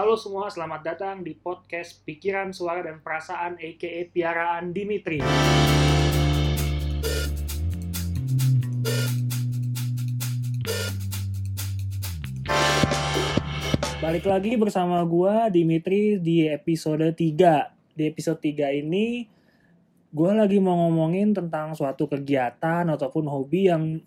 [0.00, 5.20] Halo semua, selamat datang di podcast Pikiran, Suara, dan Perasaan aka Piaraan Dimitri.
[14.00, 17.92] Balik lagi bersama gua Dimitri di episode 3.
[17.92, 19.28] Di episode 3 ini
[20.16, 24.00] gua lagi mau ngomongin tentang suatu kegiatan ataupun hobi yang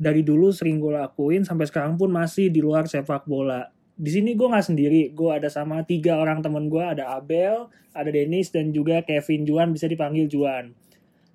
[0.00, 3.76] dari dulu sering gue lakuin sampai sekarang pun masih di luar sepak bola.
[3.98, 8.10] Di sini gue nggak sendiri, gue ada sama tiga orang temen gue, ada Abel, ada
[8.14, 10.70] Dennis, dan juga Kevin Juan, bisa dipanggil Juan.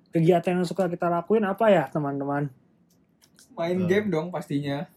[0.08, 2.48] Kegiatan yang suka kita lakuin apa ya teman-teman?
[3.52, 3.86] Main Eh.
[3.86, 4.88] game dong pastinya.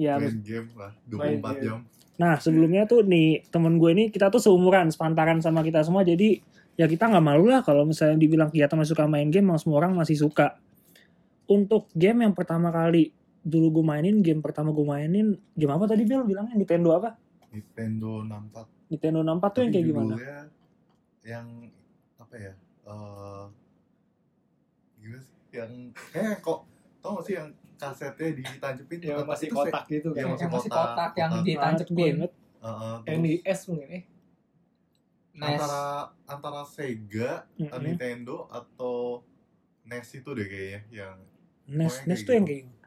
[0.00, 1.64] Ya, main game lah Main 24 game.
[1.66, 1.78] jam
[2.16, 6.36] nah sebelumnya tuh nih temen gue ini kita tuh seumuran, sepantaran sama kita semua, jadi
[6.76, 9.80] ya kita nggak malu lah kalau misalnya dibilang kegiatan masih suka main game, emang semua
[9.80, 10.60] orang masih suka.
[11.48, 13.08] Untuk game yang pertama kali
[13.40, 17.16] dulu gue mainin, game pertama gue mainin, game apa tadi Bel bilangnya Nintendo apa?
[17.48, 20.14] Nintendo 64 Nintendo 64 tuh yang kayak gimana?
[21.20, 21.46] yang
[22.16, 23.44] apa ya eh
[24.96, 25.72] gimana sih yang
[26.10, 26.64] kayak kok
[26.98, 30.52] tau gak sih yang kasetnya ditancepin yang masih itu kotak gitu Yang kan masih yang
[30.52, 31.44] masih kotak, kotak, yang kotak.
[31.44, 32.14] ditancepin.
[32.20, 32.28] eh,
[32.60, 34.02] eh, yang di S mungkin eh
[35.32, 35.46] NES.
[35.56, 35.82] antara
[36.26, 37.80] antara Sega Mm-mm.
[37.80, 39.24] Nintendo atau
[39.82, 41.16] NES itu deh kayaknya yang
[41.66, 42.52] NES, NES kayak tuh yang gitu.
[42.66, 42.79] kayak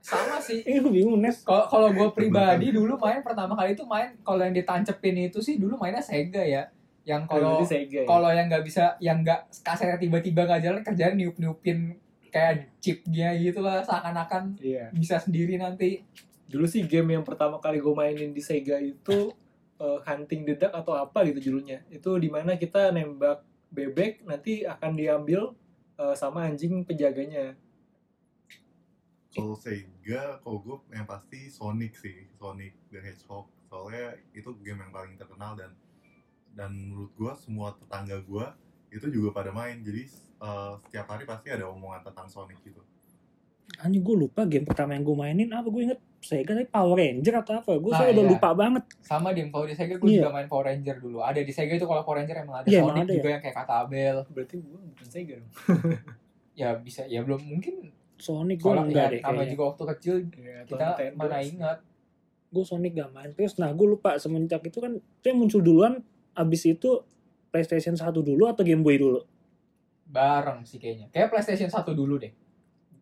[0.00, 0.64] Sama sih.
[0.64, 1.44] Eh gue bingung NES.
[1.44, 5.60] Kalau kalau gue pribadi dulu main pertama kali itu main kalau yang ditancepin itu sih
[5.60, 6.68] dulu mainnya Sega ya.
[7.04, 8.04] Yang kalau ya.
[8.04, 11.96] kalau yang nggak bisa yang nggak kasetnya tiba-tiba nggak jalan kerjaan niup-niupin
[12.30, 14.88] kayak chipnya gitu lah seakan-akan Iya.
[14.94, 16.04] bisa sendiri nanti.
[16.50, 19.30] Dulu sih game yang pertama kali gue mainin di Sega itu
[19.80, 21.84] eh, Hunting the Duck atau apa gitu judulnya.
[21.92, 25.54] Itu di mana kita nembak bebek nanti akan diambil
[25.98, 27.54] eh, sama anjing penjaganya.
[29.30, 34.90] Kalau Sega kalau gue yang pasti Sonic sih Sonic the Hedgehog soalnya itu game yang
[34.90, 35.70] paling terkenal dan
[36.50, 38.46] dan menurut gue semua tetangga gue
[38.90, 40.02] itu juga pada main jadi
[40.40, 42.82] eh, setiap hari pasti ada omongan tentang Sonic gitu
[43.78, 47.34] Hanya gue lupa game pertama yang gue mainin apa gue inget Sega tapi Power Ranger
[47.40, 47.72] atau apa.
[47.80, 48.32] Gue Nah, soalnya udah iya.
[48.36, 48.84] lupa banget.
[49.00, 50.20] Sama di kalau di Sega gue Iya.
[50.20, 51.18] juga main Power Ranger dulu.
[51.24, 53.42] Ada di Sega itu kalau Power Ranger emang ada Iya, emang Sonic ada juga yang
[53.46, 54.16] kayak kata Abel.
[54.28, 55.52] Berarti gue bukan Sega dong.
[56.60, 57.88] Ya bisa ya belum mungkin
[58.20, 59.50] Sonic gue enggak ya, deh kayaknya.
[59.50, 61.16] juga waktu kecil Ya, kita Nintendo.
[61.16, 61.78] mana ingat
[62.48, 63.30] Gue Sonic gak main.
[63.30, 67.02] Terus nah gue lupa semenjak itu kan itu yang muncul duluan abis itu
[67.48, 69.22] PlayStation 1 dulu atau Game Boy dulu.
[70.04, 71.06] bareng sih kayaknya.
[71.08, 72.34] Kayak PlayStation 1 dulu deh.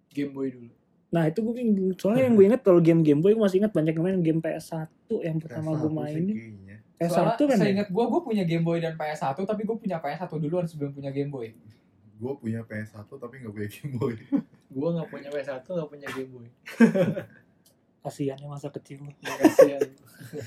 [0.08, 0.68] Game Boy dulu.
[1.08, 1.96] Nah itu gue bingung.
[1.96, 4.38] Soalnya yang gue inget kalau game Game Boy gue masih inget banyak yang main game
[4.38, 6.26] PS1 yang pertama gue PS1 sih mainin.
[6.28, 7.64] kayaknya PS1 Soalnya kan ya?
[7.64, 11.08] seingat gue, gue punya Game Boy dan PS1, tapi gue punya PS1 duluan sebelum punya
[11.08, 11.56] Game Boy.
[12.12, 14.14] gue punya PS1 tapi nggak punya Game Boy
[14.68, 16.48] Gue nggak punya PS1, nggak punya Game Boy.
[18.04, 19.04] Kasiannya masa kecil.
[19.20, 19.80] Ya, kasihan.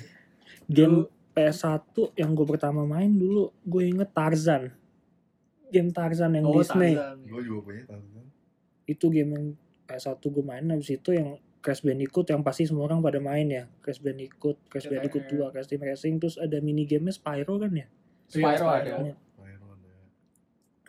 [0.71, 1.83] Game PS1
[2.15, 4.71] yang gue pertama main dulu gue inget Tarzan.
[5.67, 6.93] Game Tarzan yang Oh, Disney.
[6.93, 7.17] Tarzan.
[7.23, 8.25] gue juga punya Tarzan
[8.83, 9.45] Itu game yang
[9.85, 13.63] PS1 gue main habis itu yang Crash Bandicoot yang pasti semua orang pada main ya.
[13.79, 15.47] Crash Bandicoot, Crash Ya, Bandicoot ya.
[15.47, 17.87] 2, Crash Team Racing terus ada mini game Spyro kan ya.
[18.25, 18.91] Spyro Iya, ada.
[19.05, 19.15] Iya.
[19.29, 19.89] Spyro ada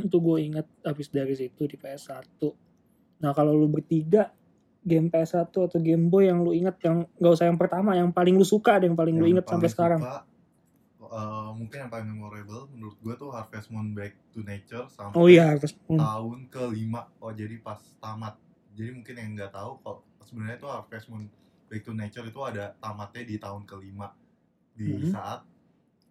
[0.00, 2.24] Itu gue inget habis dari situ di PS1.
[3.22, 4.34] Nah kalau lu bertiga
[4.82, 8.34] game PS1 atau Game Boy yang lu inget yang gak usah yang pertama yang paling
[8.34, 10.00] lu suka deh yang paling lu Yang inget sampai paling sekarang.
[10.02, 10.16] suka,
[11.08, 15.26] eh, mungkin yang paling memorable menurut gue tuh Harvest Moon Back to Nature sampai Oh
[15.26, 15.98] iya, Harvest Moon.
[15.98, 18.34] tahun kelima oh jadi pas tamat
[18.72, 21.30] jadi mungkin yang nggak tahu kok sebenarnya tuh Harvest Moon
[21.68, 24.10] Back to Nature itu ada tamatnya di tahun kelima
[24.72, 25.08] di Mhm.
[25.08, 25.40] saat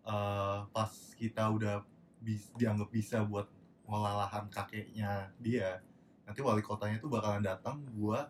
[0.02, 1.84] eh, pas kita udah
[2.18, 3.46] bis- dianggap bisa buat
[3.84, 5.78] ngolah lahan kakeknya dia
[6.24, 8.28] nanti wali kotanya tuh bakalan datang buat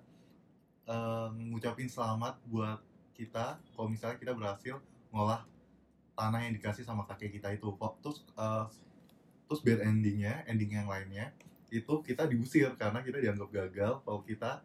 [0.85, 2.79] eh, ngucapin selamat buat
[3.13, 4.75] kita kalau misalnya kita berhasil
[5.09, 5.45] ngolah
[6.11, 8.65] tanah yang dikasih sama kakek kita itu kok terus eh,
[9.45, 11.29] terus bad endingnya ending yang lainnya
[11.69, 14.59] itu kita diusir karena kita dianggap gagal kalau kita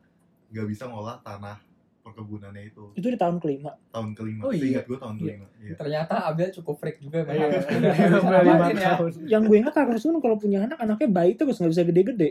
[0.46, 1.58] nggak bisa ngolah tanah
[2.00, 3.74] perkebunannya itu Itu di tahun kelima.
[3.90, 4.62] tahun kelima Oh, iya.
[4.62, 5.22] Seingat gue tahun Iya.
[5.26, 5.74] kelima iya.
[5.74, 7.42] Ternyata Abel cukup freak juga main Iya.
[7.42, 7.82] Harvest Moon.
[7.82, 8.86] Udah bisa Udah lima namatin ya.
[8.88, 9.10] tahun.
[9.26, 12.30] yang gue ingat Harvest Moon kalau punya anak anaknya bayi terus nggak bisa gede-gede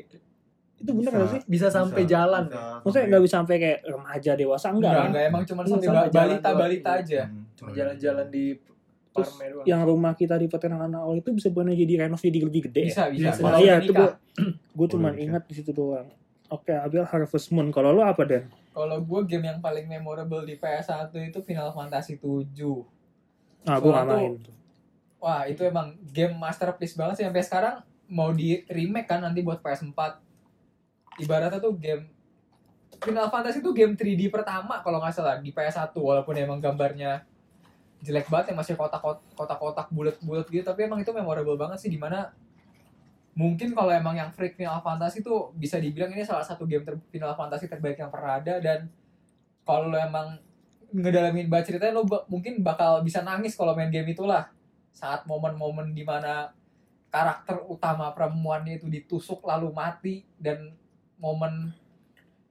[0.76, 1.18] itu bener Bisa.
[1.18, 2.44] gak sih Bisa sampai Bisa- jalan.
[2.46, 5.08] bisa maksudnya nggak bisa sampai kayak remaja dewasa enggak Enggak, kan?
[5.08, 7.02] enggak emang cuma Iya, sampai sampai ba- jalan balita-balita doang.
[7.02, 7.22] aja.
[7.24, 8.46] Hmm, Cuma oh, jalan-jalan di
[9.08, 9.66] Terus doang.
[9.66, 12.88] yang rumah kita di peternakan awal itu bisa bukan jadi renov jadi lebih gede ya?
[12.90, 13.30] Bisa, bisa.
[13.30, 13.42] Bisa.
[13.42, 14.10] Kalau iya itu gue
[14.52, 16.12] gue cuma ingat di situ doang
[16.46, 18.52] oke Abel Harvest Moon kalau lo apa Dan?
[18.70, 22.52] Kalau gue game yang paling memorable di PS1 itu Final Fantasy 7.
[23.64, 24.34] ah gue Soalnya main
[25.18, 27.76] Wah, itu emang game masterpiece banget sih sampai sekarang
[28.06, 30.22] mau di remake kan nanti buat PS4.
[31.22, 32.12] Ibaratnya tuh game
[33.00, 37.28] Final Fantasy itu game 3D pertama kalau nggak salah di PS1 walaupun emang gambarnya
[38.06, 39.02] jelek banget yang masih kotak
[39.36, 42.32] kotak bulat-bulat gitu tapi emang itu memorable banget sih di mana
[43.36, 46.96] mungkin kalau emang yang freak Final Fantasy itu bisa dibilang ini salah satu game ter
[47.12, 48.88] Final Fantasy terbaik yang pernah ada dan
[49.68, 50.40] kalau lo emang
[50.96, 54.48] ngedalamin baca ceritanya lo ba- mungkin bakal bisa nangis kalau main game itulah
[54.96, 56.56] saat momen-momen di mana
[57.12, 60.72] karakter utama perempuannya itu ditusuk lalu mati dan
[61.18, 61.72] momen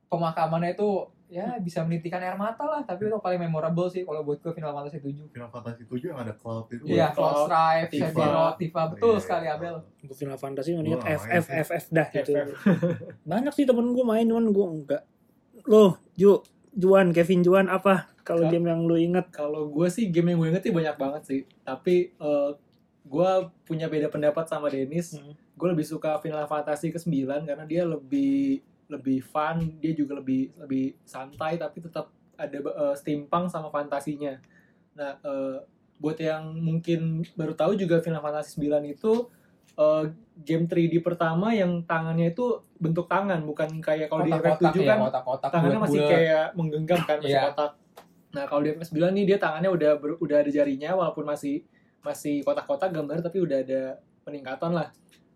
[0.08, 0.90] pemakamannya itu
[1.26, 4.70] ya bisa menitikan air mata lah tapi itu paling memorable sih kalau buat gue Final
[4.70, 8.06] Fantasy 7 Final Fantasy 7 yang ada Cloud itu Iya, Cloud, Cloud Strife, Tifa.
[8.12, 9.22] Sephiroth, Tifa, betul Iya.
[9.24, 9.74] sekali Abel.
[10.04, 11.46] Untuk Final Fantasy nggak F F.
[11.50, 12.30] F F dah gitu.
[13.30, 15.02] Banyak sih temen gue main cuman gue enggak.
[15.64, 16.44] Lo, Ju,
[16.76, 19.26] Juan, Kevin Juan apa kalau game yang lu inget?
[19.32, 21.40] Kalau gue sih game yang gue inget sih banyak banget sih.
[21.64, 22.50] Tapi eh,
[23.04, 23.30] gue
[23.64, 25.18] punya beda pendapat sama Dennis.
[25.18, 25.34] Hmm.
[25.54, 30.98] Gue lebih suka Final Fantasy ke-9 karena dia lebih lebih fun, dia juga lebih lebih
[31.02, 34.36] santai tapi tetap ada eh, steampunk sama fantasinya.
[34.94, 35.56] Nah, eh,
[35.96, 39.30] buat yang mungkin baru tahu juga Final Fantasy 9 itu
[39.74, 40.04] eh,
[40.36, 44.88] game 3D pertama yang tangannya itu bentuk tangan, bukan kayak kalau di Kotak-kotak FF7 ya,
[44.90, 46.18] kan kotak-kotak tangannya masih bulat-bulat.
[46.18, 47.42] kayak menggenggam kan masih Iya.
[47.48, 47.70] kotak.
[48.34, 51.62] Nah kalau di FS9 nih dia tangannya udah ber- udah ada jarinya walaupun masih
[52.02, 53.82] masih kotak-kotak gambar tapi udah ada
[54.22, 54.90] peningkatan lah.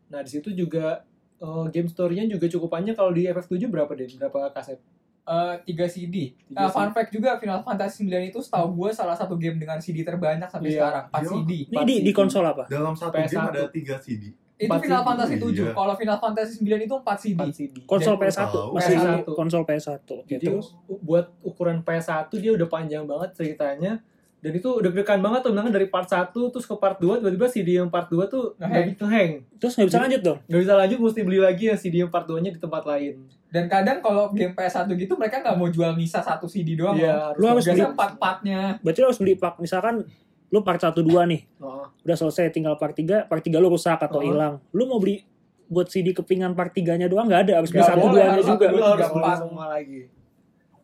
[0.08, 1.04] Nah di situ juga
[1.36, 4.08] eh, game story-nya juga cukup panjang kalau di FF7 berapa deh?
[4.16, 4.80] Berapa kaset?
[5.22, 6.32] Eh, tiga CD.
[6.42, 9.76] Tiga Nah, fun fact juga Final Fantasy 9 itu setahu gue salah satu game dengan
[9.76, 10.78] CD terbanyak sampai Iya.
[10.80, 11.28] sekarang, 4 Iya.
[11.30, 11.50] CD.
[11.68, 12.64] Ini di, di konsol apa?
[12.66, 13.28] dalam satu PS1.
[13.28, 14.22] game ada 3 CD
[14.58, 15.06] Itu Final CD.
[15.06, 15.52] Fantasy 7.
[15.52, 15.70] Iya.
[15.70, 17.36] Kalau Final Fantasy 9 itu 4 CD.
[17.36, 17.76] 4 CD.
[17.84, 18.68] Konsol Dan- PS1 tahu.
[18.72, 19.28] masih PS1.
[19.30, 20.00] konsol PS1.
[20.16, 24.00] Oke, Jadi terus u- buat ukuran PS1 dia udah panjang banget ceritanya.
[24.38, 27.68] Dan itu deg-degan banget tuh menangnya dari part 1 terus ke part 2 tiba-tiba CD
[27.76, 28.70] yang part 2 tuh nggak
[29.02, 29.42] hang.
[29.58, 30.38] terus nggak bisa lanjut dong.
[30.44, 33.26] Nggak bisa lanjut mesti beli lagi yang CD yang part 2-nya di tempat lain.
[33.48, 36.94] Dan kadang kalau game PS1 gitu mereka nggak mau jual misa satu CD doang.
[36.94, 38.78] Iya, Lu harus beli- part-partnya.
[38.78, 40.06] Berarti lo harus beli pak misalkan
[40.48, 41.42] lu part 1 2 nih.
[41.58, 41.90] Oh.
[42.00, 44.24] Udah selesai tinggal part 3, part 3 lu rusak atau Oh.
[44.24, 44.62] hilang.
[44.70, 45.26] Lu mau beli
[45.66, 48.66] buat CD kepingan part 3-nya doang nggak ada, harus beli satu duanya harus juga.
[48.66, 49.36] Lu dua, harus beli empat.
[49.42, 50.00] semua lagi.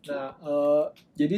[0.05, 0.83] Nah, eh,
[1.15, 1.37] jadi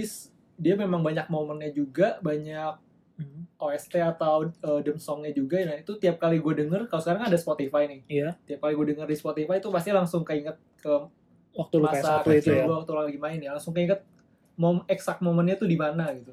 [0.57, 2.83] dia memang banyak momennya juga, banyak
[3.17, 3.49] Hmm.
[3.57, 5.57] OST atau eh, dem songnya juga.
[5.59, 8.01] Nah itu tiap kali gue denger, kalau sekarang kan ada Spotify nih.
[8.05, 8.29] Iya.
[8.45, 10.93] Tiap kali gue denger di Spotify itu pasti langsung keinget ke
[11.51, 12.63] Waktu lu masa PS1 itu kecil ya.
[12.69, 13.49] gue waktu lagi main ya.
[13.51, 14.05] Langsung keinget
[14.53, 16.29] mom eksak momennya tuh di mana gitu.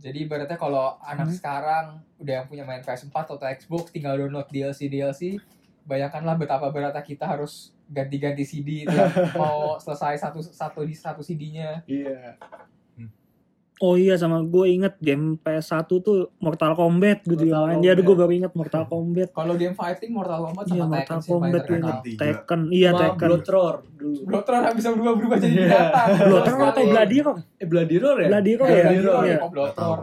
[0.00, 1.36] Jadi ibaratnya kalau anak Hmm.
[1.36, 1.84] sekarang
[2.16, 5.36] udah yang punya main PS4 atau Xbox tinggal download DLC DLC,
[5.84, 11.84] bayangkanlah betapa beratnya kita harus ganti-ganti CD tiap mau selesai satu satu di satu CD-nya.
[11.84, 12.40] Iya.
[13.82, 17.82] Oh iya sama gue inget game PS1 tuh Mortal Kombat gue juga Mortal.
[17.82, 18.06] Dia Kombat.
[18.06, 19.28] gue baru inget Mortal Kombat.
[19.32, 21.64] Kalau game fighting Mortal Kombat Iya sama Mortal Tekken sih paling Kombat.
[22.00, 22.18] Tiga.
[22.20, 22.60] Tekken.
[22.70, 23.28] Iya Sama Tekken.
[23.28, 24.18] Blood Roar dulu.
[24.22, 25.66] Bloodroar nggak bisa berubah-berubah jadi Iya.
[25.66, 26.06] binatang.
[26.22, 26.82] Bloodroar atau.
[26.84, 27.36] Bloodroar?
[27.58, 28.28] Eh Bloody Roar ya?
[28.30, 28.86] Bloodroar Iya, ya?
[28.86, 29.24] Bloodroar.
[29.24, 29.36] Iya.
[29.36, 29.98] Tau, Bloodroar?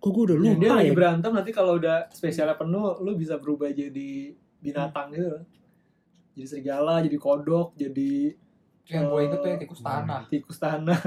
[0.00, 0.94] Kok gue udah Yang dia lupa lagi ya?
[0.96, 4.10] berantem nanti kalau udah spesialnya penuh, lu bisa berubah jadi
[4.58, 5.38] binatang gitu.
[6.32, 8.34] Jadi serigala, jadi kodok, jadi
[8.88, 10.20] Yang gue inget tuh yang tikus tanah.
[10.26, 10.98] tikus tanah.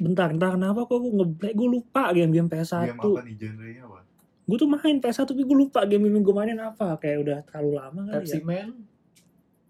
[0.00, 1.54] Bentar, bentar kenapa kok gue ngeblank?
[1.54, 2.88] Gue lupa game-game PS1.
[2.88, 3.98] Game apa nih genrenya apa?
[4.42, 6.96] Gue tuh main PS1 tapi gue lupa game yang gue mainin apa.
[6.96, 8.42] Kayak udah terlalu lama kali Pepsi ya.
[8.42, 8.68] Man.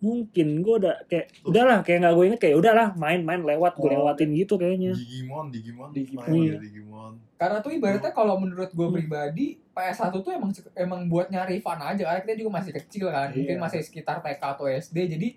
[0.00, 3.92] Mungkin gue udah kayak udahlah kayak nggak gue inget kayak udahlah main-main lewat gue Oh,
[4.00, 4.96] lewatin gitu kayaknya.
[4.96, 6.24] Digimon, Digimon, Digimon.
[6.24, 6.48] main Iya.
[6.48, 7.12] ya, Digimon.
[7.36, 8.96] Karena tuh ibaratnya kalau menurut gue Hmm.
[8.96, 13.28] pribadi PS1 tuh emang emang buat nyari fun aja karena kita juga masih kecil kan.
[13.28, 13.60] Mungkin Iya.
[13.60, 15.28] masih sekitar TK atau SD jadi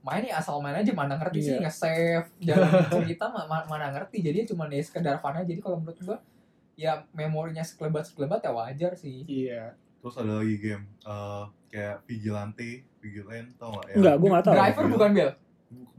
[0.00, 1.62] main ya asal main aja mana ngerti sih Iya.
[1.62, 5.60] nge-save jalan cerita ma- ma- mana ngerti jadi ya cuma ya sekedar fun aja jadi
[5.60, 6.18] kalau menurut gue
[6.74, 9.76] ya memorinya sekelebat sekelebat ya wajar sih Iya.
[10.00, 13.94] Terus ada lagi game eh, kayak Vigilante, Vigilant, tau gak ya?
[13.94, 14.54] Enggak, gue nggak tahu.
[14.56, 14.92] driver Iya.
[14.92, 15.38] bukan Bel Bukan,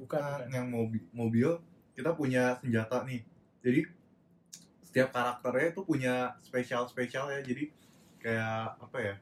[0.01, 0.39] Bukan, bukan.
[0.49, 1.49] yang mobil, mobil
[1.93, 3.21] kita punya senjata nih.
[3.61, 3.79] Jadi
[4.81, 7.39] setiap karakternya itu punya spesial spesial ya.
[7.39, 7.69] Jadi
[8.17, 9.15] kayak apa ya?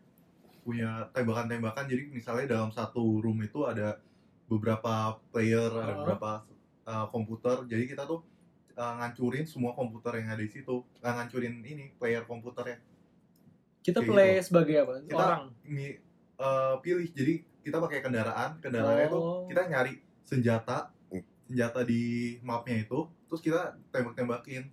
[0.62, 1.86] Punya tembakan-tembakan.
[1.86, 4.00] Jadi misalnya dalam satu room itu ada
[4.50, 4.94] beberapa
[5.30, 5.98] player, ada Oh.
[6.02, 6.32] beberapa
[6.84, 7.70] uh, komputer.
[7.70, 8.26] Jadi kita tuh
[8.74, 10.82] uh, ngancurin semua komputer yang ada di situ.
[11.00, 12.82] Nggak ngancurin ini player komputernya.
[13.80, 14.46] Kita Kayak play gitu.
[14.50, 14.94] sebagai apa?
[15.06, 15.44] Kita Orang.
[15.64, 15.86] Ini
[16.36, 17.08] uh, pilih.
[17.14, 18.50] Jadi kita pakai kendaraan.
[18.58, 19.14] Kendaraannya Oh.
[19.14, 19.94] tuh kita nyari
[20.26, 20.90] senjata
[21.50, 24.70] senjata di mapnya itu terus kita tembak-tembakin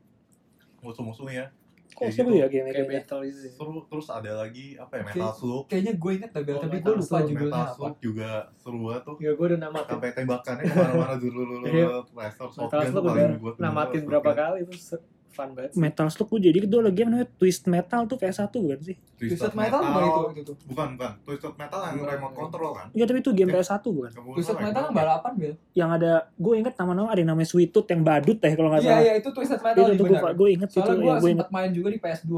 [0.81, 1.49] musuh-musuhnya
[1.97, 2.37] Kok seru gitu.
[2.37, 3.51] ya game Kayak battle sih.
[3.51, 5.03] seru terus ada lagi apa ya.
[5.03, 7.97] Metal Slug kayaknya gue inget tuh Bel Oh, tapi gue lupa judulnya Metal apa Slug
[7.99, 9.89] juga seru banget tuh Ya gue udah namatin.
[9.91, 11.87] sampai tembakannya ke mana-mana dulu dulu Iya.
[11.89, 14.45] Lester Metal Shotgun Slug tuh udah paling buat namatin berapa shotgun.
[14.61, 15.05] kali se-
[15.37, 15.79] fun banget sih.
[15.79, 18.97] Metal Slug gue jadi kedua lagi namanya Twist Metal tuh PS1 bukan sih?
[19.15, 20.57] Twisted Metal bukan itu itu tuh.
[20.65, 22.09] bukan bukan Twisted Metal yang Bukan.
[22.11, 23.55] remote control kan Iya tapi itu game Eh.
[23.55, 24.11] PS1 bukan?
[24.33, 25.53] Twisted salah, Metal yang yang balapan Bil.
[25.73, 28.81] Yang ada gue inget nama-nama ada yang namanya Sweet Tooth yang badut teh kalau nggak
[28.81, 29.03] Iya salah.
[29.03, 31.45] iya itu Twisted Metal itu nih tuh gue inget itu Soalnya gue ya gue inget
[31.45, 32.33] sempat main juga di PS2.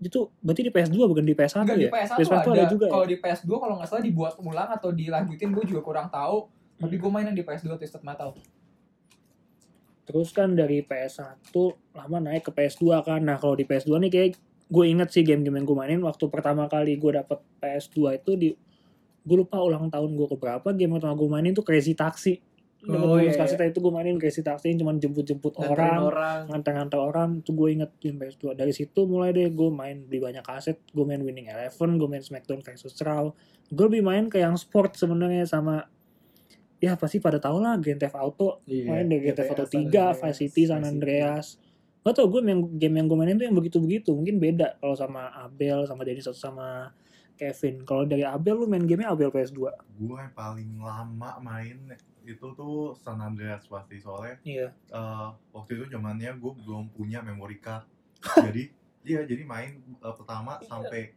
[0.00, 1.80] itu berarti di PS2 bukan di PS1 Enggak ya?
[1.82, 2.50] di PS1 PS1 ada.
[2.54, 2.90] ada juga ya?
[2.90, 6.48] Kalau di PS2 kalau nggak salah dibuat ulang atau dilanjutin gue juga kurang tahu.
[6.78, 8.32] Tapi gue main yang di PS2 Twisted Metal.
[10.10, 11.54] Terus kan dari PS1
[11.94, 13.22] lama naik ke PS2 kan.
[13.22, 14.30] Nah kalau di PS2 nih kayak
[14.70, 18.48] gue inget sih game-game yang gue mainin waktu pertama kali gue dapet PS2 itu di
[19.20, 22.42] gue lupa ulang tahun gue keberapa game pertama gue mainin tuh Crazy Taxi.
[22.80, 23.68] Oh, bonus iya, kasih iya.
[23.68, 27.44] itu gue mainin Crazy Taxi yang cuma jemput-jemput orang, orang nganter-nganter orang.
[27.44, 28.56] Itu gue inget game PS2.
[28.56, 30.80] Dari situ mulai deh gue main beli banyak kaset.
[30.90, 33.28] Gue main Winning Eleven, gue main Smackdown versus Raw.
[33.68, 35.84] Gue lebih main ke yang sport sebenarnya sama
[36.80, 39.68] ya pasti pada tau lah Grand Theft Auto Iya, main dari Grand Theft Auto 3,
[39.68, 40.82] San Andreas, Vice City, San.
[40.82, 41.46] Andreas.
[42.00, 44.10] Gak tau gue yang game yang gue mainin tuh yang begitu-begitu.
[44.10, 46.96] Mungkin beda kalau sama Abel, sama Dennis atau sama
[47.34, 47.84] Kevin.
[47.84, 49.60] Kalau dari Abel lu main gamenya Abel PS2.
[49.94, 51.76] gue yang paling lama main
[52.22, 54.68] itu tuh San Andreas pasti soalnya Iya.
[54.70, 57.84] eh, waktu itu zamannya gue belum punya memory card
[58.46, 58.68] jadi
[59.02, 61.12] iya jadi main eh, pertama sampai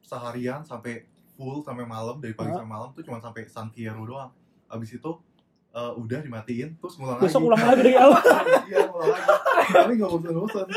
[0.00, 2.58] seharian sampai full sampai malam dari pagi Hah?
[2.58, 4.30] sampai malam tuh cuma sampai San Fierro doang
[4.74, 5.10] abis itu
[5.70, 8.22] eh, udah dimatiin terus ngulang Besok lagi ulang lagi dari awal.
[8.68, 9.24] iya ngulang lagi
[9.70, 10.68] tapi nggak bosan-bosan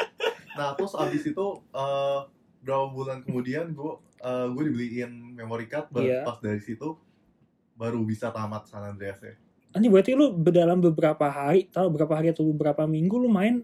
[0.54, 2.20] nah terus abis itu eh,
[2.60, 6.22] berapa bulan kemudian gue eh, gue dibeliin memory card baru Iya.
[6.24, 6.98] pas dari situ
[7.74, 9.34] baru bisa tamat San Andreas ya
[9.70, 13.62] Ini berarti lu dalam beberapa hari, tahu beberapa hari atau beberapa minggu lu main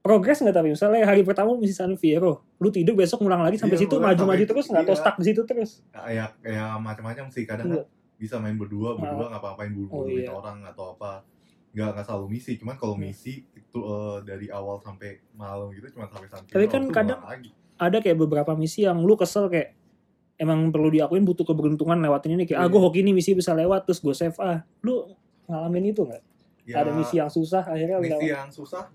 [0.00, 3.76] progres nggak tapi misalnya hari pertama misi San Fierro, lu tidur besok ngulang lagi sampai
[3.76, 5.02] Iya, situ maju-maju terus nggak atau iya.
[5.04, 5.70] stuck di situ terus.
[5.90, 7.82] kayak kayak macam-macam sih kadang Iya.
[8.18, 10.28] Bisa main berdua berdua nggak apa-apain buru Oh, iya.
[10.28, 11.22] orang atau apa.
[11.70, 13.04] Nggak nggak selalu misi cuman kalau Hmm.
[13.04, 17.50] misi itu eh, dari awal sampai malam gitu cuma sampai sampai Tapi kan kadang- lagi.
[17.78, 19.78] Ada kayak beberapa misi yang lu kesel kayak
[20.34, 22.44] emang perlu diakuin butuh keberuntungan lewatin ini.
[22.44, 22.72] Kayak ah Iya.
[22.72, 23.86] gue hoki nih misi bisa lewat.
[23.86, 25.14] Terus gue save ah lu
[25.46, 26.22] ngalamin itu nggak?
[26.66, 28.26] Ya, ada misi yang susah akhirnya misi lewat.
[28.26, 28.90] yang susah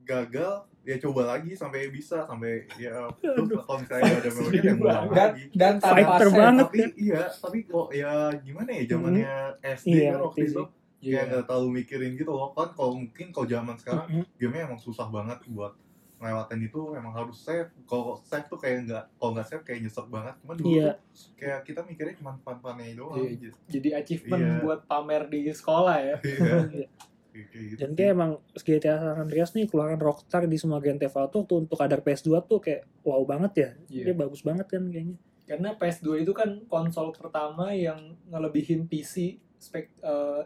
[0.00, 5.06] gagal ya coba lagi sampai bisa sampai ya terus kalau misalnya ada Sedih yang ngulang
[5.08, 6.36] lagi dan tanpa Fighter save.
[6.36, 6.66] banget.
[6.66, 10.62] tapi iya tapi kok ya gimana ya zamannya SD Iya, kan waktu itu
[11.02, 11.20] Iya.
[11.24, 14.26] nggak terlalu mikirin gitu loh kan kalau mungkin kalau zaman sekarang Mm-mm.
[14.36, 15.74] gamenya emang susah banget buat
[16.16, 20.06] ngelewatin itu emang harus save kalau save tuh kayak nggak kalau nggak save kayak nyesek
[20.06, 20.90] banget cuman dulu Iya.
[20.94, 23.30] tuh kayak kita mikirnya cuma fun-funnya doang Iya.
[23.36, 24.54] gitu jadi achievement Iya.
[24.60, 26.38] buat pamer di sekolah ya Iya,
[26.76, 26.86] Iya.
[27.32, 31.16] Kayak gitu Dan kayak emang GTA San Andreas nih keluaran Rockstar di semua Grand Theft
[31.16, 33.68] Auto tuh untuk kadar PS2 tuh kayak wow banget ya.
[33.86, 34.14] Dia Iya.
[34.14, 35.16] bagus banget kan kayaknya.
[35.42, 40.42] karena PS2 itu kan konsol pertama yang ngelebihin PC spek eh,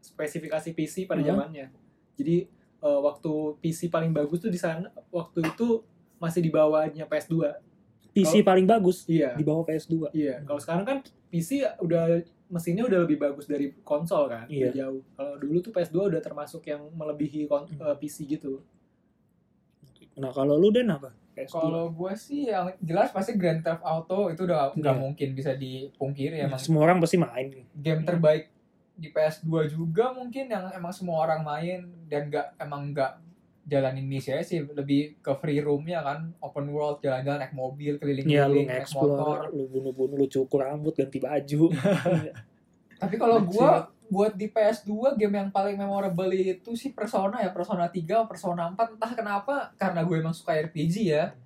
[0.00, 1.28] spesifikasi PC pada Mhm.
[1.28, 1.66] zamannya
[2.14, 2.46] jadi
[2.78, 5.82] eh, waktu PC paling bagus tuh di sana waktu itu
[6.16, 7.34] masih di bawahnya PS2
[8.10, 10.10] PC paling bagus iya di bawah PS2.
[10.12, 14.68] iya kalau sekarang kan PC udah mesinnya udah lebih bagus dari konsol kan Iya.
[14.68, 17.84] udah jauh kalau dulu tuh PS2 udah termasuk yang melebihi kon- Hmm.
[17.84, 18.64] eh, PC gitu
[20.16, 21.14] Nah kalau lu Den apa?
[21.30, 21.54] PS2.
[21.54, 24.98] Kalau gue sih yang jelas pasti Grand Theft Auto itu udah nggak Iya.
[24.98, 27.54] mungkin bisa dipungkiri emang semua orang pasti main.
[27.72, 28.50] game terbaik
[28.92, 33.12] di PS2 juga mungkin yang emang semua orang main dan nggak emang nggak
[33.68, 34.64] jalanin misi aja sih.
[34.64, 36.32] Lebih ke free roomnya kan.
[36.40, 39.52] Open world jalan-jalan naik mobil lu keliling-keliling naik motor.
[39.52, 41.68] lu bunuh-bunuh, lu cukur rambut, ganti baju.
[43.02, 47.52] tapi kalau gua buat di PS2 game yang paling memorable itu sih Persona ya.
[47.52, 51.36] Persona 3 Persona 4 entah kenapa karena gue emang suka RPG ya.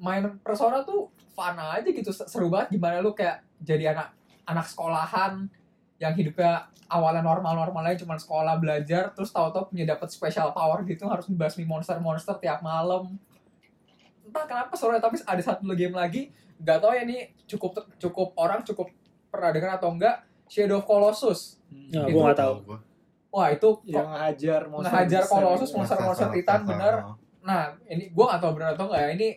[0.00, 2.10] Main Persona tuh fun aja gitu.
[2.10, 2.80] Seru banget.
[2.80, 4.16] Gimana lu kayak jadi anak
[4.48, 5.46] anak sekolahan
[6.02, 11.06] yang hidupnya awalnya normal-normal aja cuma sekolah belajar terus tahu-tahu punya dapat special power gitu
[11.06, 13.14] harus membasmi monster-monster tiap malam
[14.22, 16.28] entah kenapa sore tapi ada satu game lagi
[16.58, 18.90] nggak tahu ya ini cukup cukup orang cukup
[19.28, 22.54] pernah dengar atau enggak Shadow of Colossus Nah, Itu gue nggak tahu.
[22.66, 22.78] gua.
[23.30, 25.78] wah itu yang ngehajar monster besar Colossus, gitu.
[25.80, 26.94] monster- monster Raksasa, Titan, bener.
[27.40, 29.10] Nah, ini gue gak tau benar atau enggak ya.
[29.16, 29.28] Ini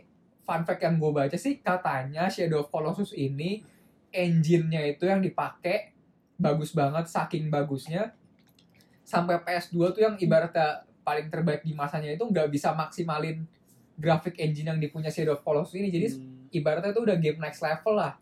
[0.43, 3.63] fun fact yang gue baca sih, katanya Shadow of Colossus ini
[4.11, 5.94] engine-nya itu yang dipakai
[6.35, 8.11] bagus banget, saking bagusnya.
[9.05, 13.45] Sampai PS2 tuh yang ibaratnya paling terbaik di masanya itu nggak bisa maksimalin
[13.95, 15.93] grafik engine yang dipunya Shadow of Colossus ini.
[15.93, 16.49] Jadi Hmm.
[16.51, 18.17] ibaratnya itu udah game next level lah.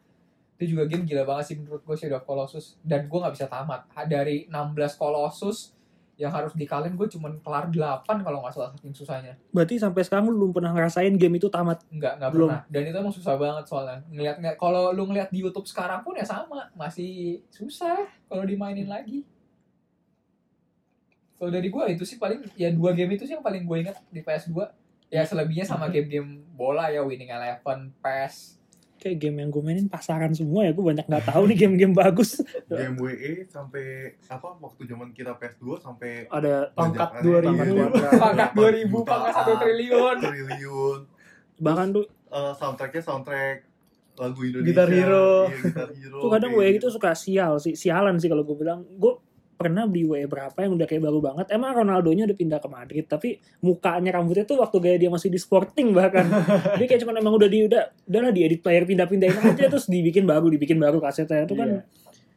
[0.59, 2.77] Itu juga game gila banget sih menurut gue Shadow of Colossus.
[2.83, 3.87] Dan gue nggak bisa tamat.
[4.05, 5.73] Dari 16 Colossus
[6.13, 9.33] yang harus dikalahin gue cuman kelar 8 kalau nggak salah saking susahnya.
[9.49, 11.81] Berarti sampai sekarang lu belum pernah ngerasain game itu tamat.
[11.89, 12.49] Enggak, enggak Belum.
[12.53, 12.61] pernah.
[12.69, 13.97] Dan itu emang susah banget soalnya.
[14.13, 18.85] Ngeliat ngeliat kalau lu ngeliat di YouTube sekarang pun ya sama, masih susah kalau dimainin
[18.85, 19.25] lagi.
[21.41, 23.97] Kalau dari gua itu sih paling ya dua game itu sih yang paling gue inget
[24.13, 24.53] di PS2.
[25.09, 28.62] Ya selebihnya sama game-game bola ya Winning Eleven, PES.
[29.03, 30.71] Kayak game yang gue mainin pasaran semua ya.
[30.71, 32.39] Gue banyak nggak tahu nih game-game bagus.
[32.65, 33.83] game WE sampai
[34.23, 37.99] apa waktu zaman kita PS2 sampai Ada Pangkat bajakannya 2000.
[37.99, 40.17] iya, Pangkat 2000, jutaan, pangkat 1 triliun.
[40.17, 40.99] triliun
[41.55, 43.57] bahkan tuh Eh, soundtracknya soundtrack
[44.15, 45.29] lagu Indonesia Guitar Hero.
[45.45, 48.81] iya, Guitar Hero tuh kadang WE itu suka sial sih, sialan sih kalau gue bilang.
[48.89, 49.19] Gue
[49.53, 51.45] pernah beli WE berapa yang udah kayak baru banget.
[51.53, 55.39] Emang Ronaldonya udah pindah ke Madrid, tapi mukanya rambutnya tuh waktu gaya dia masih di
[55.39, 56.25] Sporting bahkan.
[56.81, 60.25] Dia kayak cuman emang udah di udah udahlah di edit player pindah-pindahin aja terus dibikin
[60.25, 61.69] baru, dibikin baru kasetnya itu kan.
[61.69, 61.81] Iya.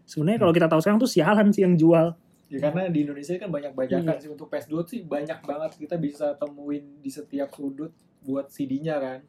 [0.07, 2.15] Sebenarnya kalau kita tahu sekarang tuh sialan sih yang jual.
[2.47, 4.23] Ya karena di Indonesia kan banyak bajakan Iya.
[4.23, 7.91] sih untuk PS2 sih banyak banget kita bisa temuin di setiap sudut
[8.23, 9.21] buat CD-nya kan.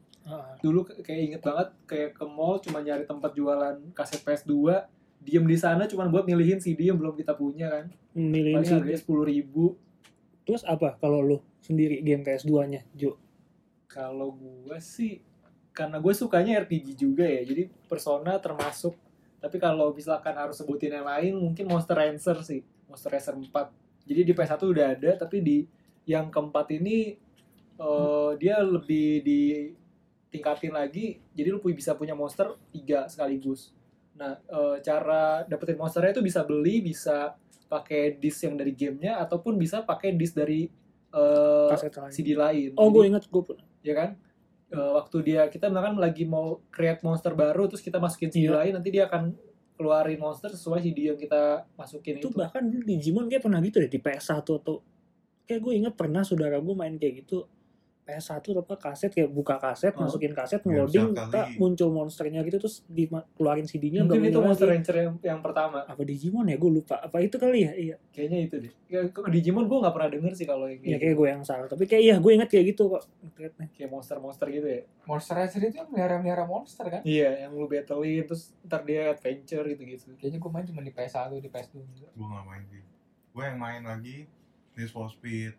[0.60, 4.52] Dulu kayak inget banget kayak ke mall cuma nyari tempat jualan kaset PS2,
[5.22, 7.84] diem di sana cuma buat milihin CD yang belum kita punya kan.
[8.16, 9.76] Milihin Paling harganya sepuluh ribu.
[10.46, 13.20] Terus apa kalau lu sendiri game PS2-nya, Jo?
[13.88, 15.20] Kalau gua sih
[15.78, 18.98] karena gue sukanya RPG juga ya, jadi Persona termasuk.
[19.38, 23.46] Tapi kalau misalkan harus sebutin yang lain, mungkin Monster Rancher sih, Monster Rancher 4.
[24.10, 25.62] Jadi di PS1 udah ada, tapi di
[26.02, 27.14] yang keempat ini
[27.78, 31.22] eh, dia lebih ditingkatin lagi.
[31.30, 33.70] Jadi lu bisa punya monster tiga sekaligus.
[34.18, 39.54] Nah, eh, cara dapetin monsternya itu bisa beli, bisa pakai disk yang dari gamenya, ataupun
[39.54, 40.66] bisa pakai disk dari
[41.08, 42.10] eh, Kaset lain.
[42.10, 42.70] CD lain.
[42.74, 43.64] Oh, gue inget gue pernah.
[43.80, 44.10] ya kan
[44.68, 48.60] Eh, waktu dia kita misalkan lagi mau create monster baru terus kita masukin CD Iya.
[48.60, 49.32] lain nanti dia akan
[49.72, 53.80] keluarin monster sesuai CD yang kita masukin itu itu, bahkan dulu Digimon kayak pernah gitu
[53.80, 54.84] deh di PS1 atau
[55.42, 57.48] kayak gue inget pernah saudara gue main kayak gitu
[58.08, 60.00] PS1 atau apa kaset kayak buka kaset Oh.
[60.02, 62.80] masukin kaset Ya, bisa tak muncul monsternya gitu terus
[63.34, 64.74] keluarin CD-nya mungkin itu mulai monster lagi.
[64.78, 65.84] rancher yang, yang pertama.
[65.84, 66.56] Apa Digimon ya?
[66.56, 66.96] Gue lupa.
[66.98, 67.72] Apa itu kali ya?
[67.72, 67.96] Iya.
[68.08, 68.72] Kayaknya itu deh.
[68.88, 71.68] Ya, Digimon gue nggak pernah denger sih kalau yang ya kayak, kayak gue yang salah.
[71.68, 73.02] Tapi kayak iya gue inget kayak gitu kok.
[73.20, 73.66] Internet-nya.
[73.70, 74.82] kayak monster monster gitu ya.
[75.04, 77.00] Monster Rancher itu yang melihara-melihara monster kan?
[77.02, 80.90] iya yang lu battlein terus ntar dia adventure gitu gitu Kayaknya gue main cuma di
[80.90, 82.08] PS1, di PS2 juga.
[82.10, 82.82] gue gak main sih.
[83.30, 84.28] Gue yang main lagi
[84.74, 85.52] Need for Speed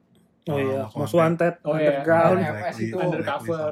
[0.46, 1.54] oh iya Most Most Wanted.
[1.62, 2.00] Oh, iya.
[2.00, 2.52] Underground Iya.
[2.56, 2.96] FS itu.
[2.96, 3.72] Undercover.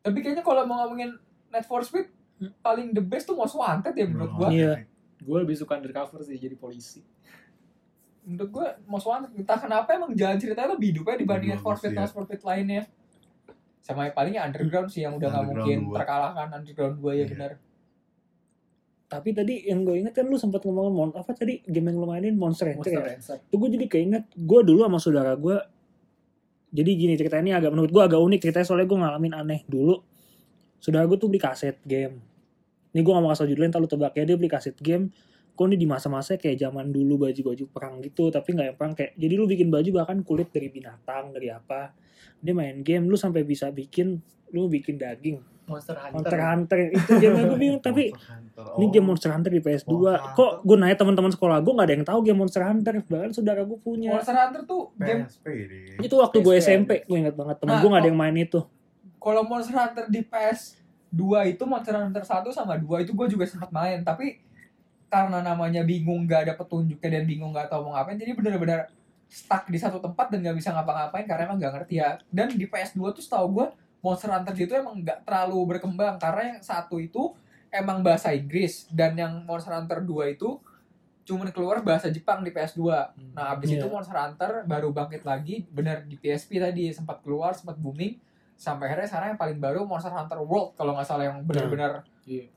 [0.00, 1.12] Tapi kayaknya kalau mau ngomongin
[1.48, 2.56] Net for Speed, Hmm.
[2.58, 4.48] paling the best tuh Most Wanted ya menurut gue.
[4.56, 4.74] Iya.
[5.20, 7.04] gue lebih suka undercover sih jadi polisi
[8.22, 11.76] Menurut gue Most Wanted, entah kenapa emang jalan ceritanya lebih hidup ya dibanding Net for
[11.76, 12.00] Speed, iya.
[12.00, 12.88] Net for Speed lainnya.
[13.78, 17.26] Sama yang palingnya Underground sih yang udah nggak mungkin terkalahkan Underground 2 ya Iya.
[17.28, 17.50] benar.
[19.10, 22.06] Tapi tadi yang gue inget kan lu sempat ngomongin mon apa tadi game yang lu
[22.06, 23.42] mainin Monster Rancher monster ya?
[23.50, 25.58] Tuh gue jadi keinget gue dulu sama saudara gue
[26.70, 29.98] jadi gini ceritanya ini agak menurut gue agak unik ceritanya soalnya gue ngalamin aneh dulu.
[30.78, 32.22] Saudara gue tuh beli kaset game.
[32.94, 35.10] Ini gue gak mau kasih judulnya ntar lu tebak ya dia beli kaset game.
[35.58, 39.12] Kok ini di masa-masa kayak zaman dulu baju-baju perang gitu tapi nggak yang perang kayak
[39.18, 41.90] jadi lu bikin baju bahkan kulit dari binatang dari apa.
[42.38, 44.22] Dia main game lu sampai bisa bikin
[44.54, 46.14] lu bikin daging monster hunter.
[46.20, 46.78] Monster Hunter.
[46.92, 48.64] Itu game gue bingung tapi Hunter.
[48.76, 51.86] ini Oh, game Monster Hunter di PS2 Monster kok gue nanya teman-teman sekolah gue nggak
[51.88, 52.94] ada yang tahu game Monster Hunter.
[53.08, 54.12] Bahkan saudara gue punya.
[54.12, 56.54] Monster Hunter tuh game PSP deh itu waktu gue.
[56.60, 57.56] SMP gue inget banget.
[57.62, 58.12] Temen Nah, gue gak ada oh.
[58.12, 58.60] yang main itu.
[59.20, 61.22] Kalau Monster Hunter di PS2
[61.54, 64.02] itu Monster Hunter 1 sama 2 itu gue juga sempat main.
[64.02, 64.42] Tapi
[65.10, 68.86] karena namanya bingung gak ada petunjuknya dan bingung gak tahu mau ngapain jadi benar-benar
[69.26, 72.18] stuck di satu tempat dan gak bisa ngapa-ngapain karena emang gak ngerti ya.
[72.30, 73.66] Dan di PS2 tuh setahu gue
[74.00, 77.32] Monster Hunter itu emang gak terlalu berkembang karena yang satu itu
[77.68, 80.56] emang bahasa Inggris dan yang Monster Hunter 2 itu
[81.22, 83.32] cuman keluar bahasa Jepang di PS2 Hmm.
[83.32, 83.78] Nah, abis Iya.
[83.78, 88.18] itu Monster Hunter baru bangkit lagi, bener di PSP tadi sempat keluar, sempat booming,
[88.54, 92.50] sampai akhirnya sekarang yang paling baru Monster Hunter World kalau nggak salah yang benar-benar Iya.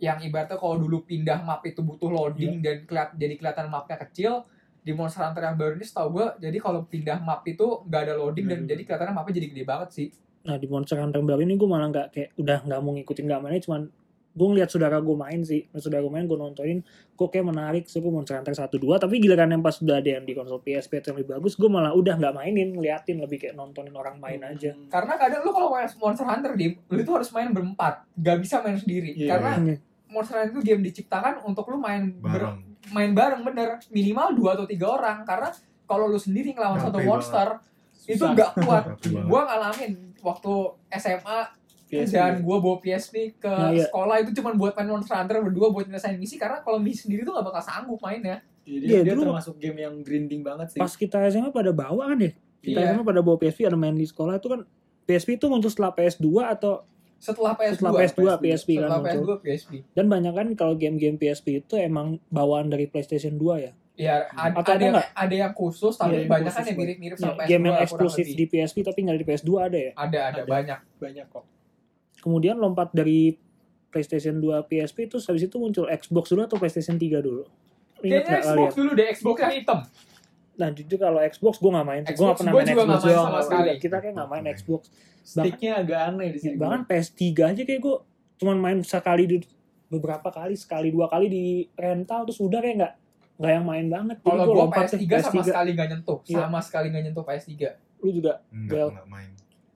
[0.00, 2.64] yang ibaratnya kalau dulu pindah map itu butuh loading Iya.
[2.64, 4.42] dan keliat, jadi kelihatan mapnya kecil
[4.80, 8.14] di Monster Hunter yang baru ini setahu gue jadi kalau pindah map itu nggak ada
[8.16, 8.66] loading dan Hmm.
[8.66, 10.08] jadi kelihatannya mapnya jadi gede banget sih
[10.42, 13.40] nah di Monster Hunter baru ini gue malah nggak kayak udah nggak mau ngikutin nggak
[13.40, 13.82] mainnya cuman
[14.30, 16.80] gue ngeliat saudara gue main sih Pas saudara gue main gue nontonin
[17.12, 20.10] kok kayak menarik so gue Monster Hunter 1 2 tapi giliran yang pas udah ada
[20.10, 23.36] yang di konsol PSP itu yang lebih bagus gue malah udah nggak mainin ngeliatin lebih
[23.38, 24.86] kayak nontonin orang main aja Hmm.
[24.86, 28.56] karena kadang lu kalau main Monster Hunter di lu itu harus main berempat nggak bisa
[28.60, 29.28] main sendiri Iya.
[29.30, 29.76] karena Iya.
[30.08, 32.56] Monster Hunter itu game diciptakan untuk lu main ber- bareng
[32.88, 35.52] main bareng bener minimal dua atau tiga orang karena
[35.84, 37.10] kalau lu sendiri ngelawan satu banget.
[38.10, 38.84] Itu nggak kuat
[39.22, 40.52] gua ngalamin waktu
[40.92, 41.38] SMA
[41.86, 42.12] PSP.
[42.12, 43.82] dan gua bawa PSP ke Nah, iya.
[43.84, 47.22] sekolah itu cuma buat main Monster Hunter berdua buat nyelesain misi karena kalau misi sendiri
[47.22, 50.78] tuh gak bakal sanggup mainnya Jadi Iya, dia dulu- termasuk game yang grinding banget sih.
[50.78, 52.86] pas kita SMA pada bawa kan ya kita Iya.
[52.92, 54.60] SMA pada bawa PSP ada main di sekolah itu kan
[55.02, 59.42] PSP itu muncul setelah PS2 atau setelah PS2 setelah PS2 PSP kan setelah muncul PS2
[59.42, 64.24] PSP dan banyak kan kalau game-game PSP itu emang bawaan dari PlayStation 2 ya ya
[64.30, 65.08] ada, Atau ada ada, yang, nggak?
[65.14, 68.26] ada yang khusus tapi yang banyak kan yang mirip-mirip Ya, sama PS2 game yang eksklusif
[68.26, 69.92] di PSP tapi nggak di PS2 ada ya.
[69.94, 70.42] ada ada Ada.
[70.46, 71.44] banyak banyak kok
[72.18, 73.32] Kemudian lompat dari
[73.86, 77.42] PlayStation 2 PSP itu habis itu muncul Xbox dulu atau PlayStation 3 dulu?
[77.98, 78.72] Ingat kayaknya Xbox kalian?
[78.74, 79.78] dulu deh Xbox yang hitam
[80.52, 83.00] Nah jujur kalau Xbox gue nggak main, gue nggak pernah gua main juga Xbox.
[83.02, 83.70] main sama sekali.
[83.78, 84.80] Kita kayak nggak main Xbox.
[85.20, 87.96] sticknya agak aneh di sini Bahkan PS3 aja kayak gue
[88.36, 89.36] cuman main sekali di
[89.86, 92.94] beberapa kali, sekali dua kali di rental terus udah kayak nggak
[93.40, 94.16] nggak yang main banget.
[94.20, 96.18] Kalau lompat PS3 deh, sama sekali nggak nyentuh.
[96.28, 96.36] Iya.
[96.44, 97.52] sama sekali nggak nyentuh PS3
[98.04, 99.30] Lu juga Enggak, enggak main.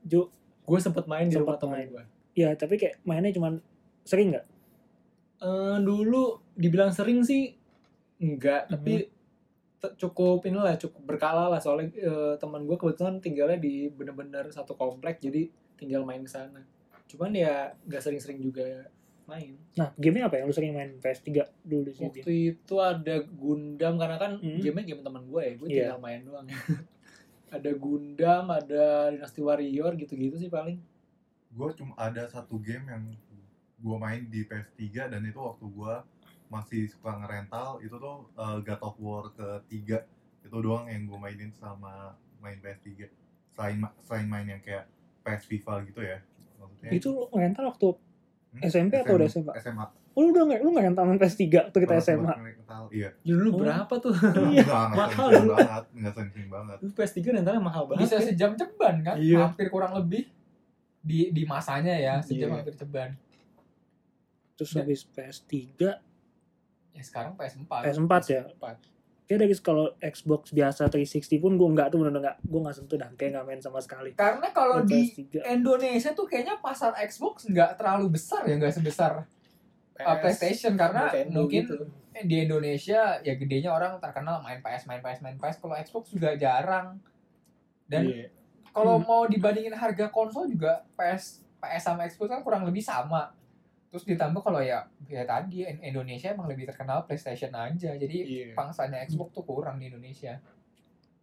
[0.04, 0.28] Jo,
[0.68, 3.62] gue sempet main di rumah teman gue ya tapi kayak mainnya cuman
[4.02, 4.46] sering nggak?
[5.40, 7.54] Eh, dulu dibilang sering sih
[8.20, 9.06] enggak tapi
[9.78, 11.62] te- cukup inilah cukup berkala lah.
[11.62, 15.48] Soalnya eh, teman gue kebetulan tinggalnya di bener-bener satu komplek jadi
[15.78, 16.60] tinggal main ke sana.
[17.08, 18.90] Cuman ya nggak sering-sering juga
[19.26, 21.28] main Nah, gamenya apa yang lu sering main PS3
[21.62, 22.06] dulu di sini?
[22.06, 24.58] waktu itu ada Gundam karena kan Hmm.
[24.58, 25.76] gamenya game teman gue ya gue Iya.
[25.86, 26.46] tinggal main doang
[27.50, 30.78] ada Gundam ada Dynasty Warrior gitu-gitu sih paling
[31.48, 33.02] gue cuma ada satu game yang
[33.76, 35.94] gue main di PS3 dan itu waktu gue
[36.46, 40.02] masih suka ngerental itu tuh uh, God of War ketiga
[40.40, 43.06] itu doang yang gue mainin sama main PS3
[43.48, 44.84] selain selain main yang kayak
[45.22, 46.18] PS FIFA gitu ya
[46.56, 47.86] maksudnya Itu lu rental waktu
[48.54, 48.70] Hmm?
[48.70, 49.52] SMP atau udah SMA?
[49.58, 49.84] SMA.
[50.14, 51.42] Oh, lu udah gak, lu gak yang tahun PS3
[51.74, 52.34] tuh kita Baru, SMA.
[52.38, 53.10] Rental, iya.
[53.26, 53.58] Dulu oh.
[53.58, 54.14] berapa tuh?
[54.54, 54.64] iya.
[54.94, 56.76] mahal banget, nggak sensing banget.
[56.78, 58.06] Lu PS3 rentalnya mahal banget.
[58.06, 58.26] Bisa ya?
[58.30, 59.16] sejam ceban kan?
[59.18, 59.50] Iya.
[59.50, 60.30] Hampir kurang lebih
[61.02, 62.22] di di masanya ya, iya.
[62.22, 62.56] sejam iya.
[62.62, 63.10] hampir ceban.
[64.54, 65.58] Terus habis PS3
[66.94, 67.72] ya sekarang PS4.
[67.90, 68.42] PS4 ya.
[68.54, 68.93] PS4
[69.24, 72.98] kayak dari kalau Xbox biasa 360 pun gue nggak tuh bener nggak gue nggak sentuh
[73.00, 75.08] dan kayak nggak main sama sekali karena kalau di
[75.48, 81.08] Indonesia tuh kayaknya pasar Xbox nggak terlalu besar ya nggak sebesar uh, PS, PlayStation karena
[81.08, 81.74] Nintendo mungkin gitu.
[82.20, 86.36] di Indonesia ya gedenya orang terkenal main PS main PS main PS kalau Xbox juga
[86.36, 87.00] jarang
[87.88, 88.28] dan yeah.
[88.76, 89.08] kalau hmm.
[89.08, 93.32] mau dibandingin harga konsol juga PS PS sama Xbox kan kurang lebih sama
[93.94, 98.46] terus ditambah kalau ya ya tadi In- Indonesia emang lebih terkenal PlayStation aja jadi Iya.
[98.52, 100.42] pangsanya Xbox tuh kurang di Indonesia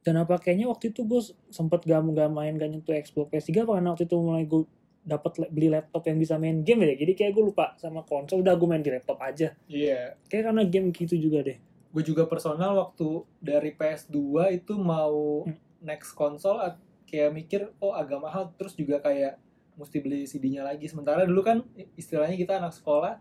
[0.02, 1.20] Dan apa kayaknya waktu itu gue
[1.52, 4.64] sempet gak, gak main gak nyentuh Xbox PS3 apa karena waktu itu mulai gue
[5.04, 6.96] dapat beli laptop yang bisa main game ya.
[6.96, 9.54] Jadi kayak gue lupa sama konsol udah gue main di laptop aja.
[9.68, 10.18] Iya.
[10.26, 11.58] Kayak karena game gitu juga deh.
[11.90, 13.06] Gue juga personal waktu
[13.38, 14.18] dari PS2
[14.56, 15.54] itu mau Hmm.
[15.82, 16.58] next konsol
[17.06, 19.38] kayak mikir oh agak mahal terus juga kayak
[19.74, 20.86] mesti beli CD-nya lagi.
[20.86, 23.18] Sementara dulu kan istilahnya kita anak sekolah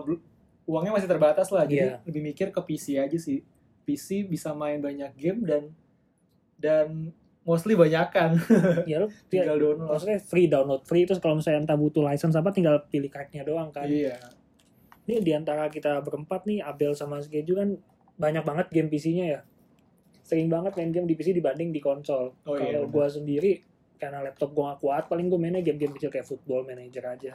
[0.00, 0.22] bel-
[0.64, 1.64] uangnya masih terbatas lah.
[1.64, 2.00] Jadi Iya.
[2.02, 3.40] lebih mikir ke PC aja sih.
[3.82, 5.62] PC bisa main banyak game dan
[6.54, 8.36] dan mostly banyakan
[8.90, 9.88] Ya lu ya, tinggal download.
[9.88, 13.70] maksudnya free download free terus kalau misalnya entah butuh license apa tinggal pilih cardnya doang
[13.70, 13.88] kan.
[13.88, 14.20] Iya.
[15.04, 17.68] Ini di antara kita berempat nih Abel sama Skeju kan
[18.14, 19.40] banyak banget game PC-nya ya.
[20.20, 22.36] Sering banget main game di PC dibanding di konsol.
[22.42, 22.76] Oh iya.
[22.76, 22.92] Kalau benar.
[22.92, 23.64] gua sendiri
[23.98, 27.34] karena laptop gua gak kuat, paling gue mainnya game-game kecil kayak Football Manager aja.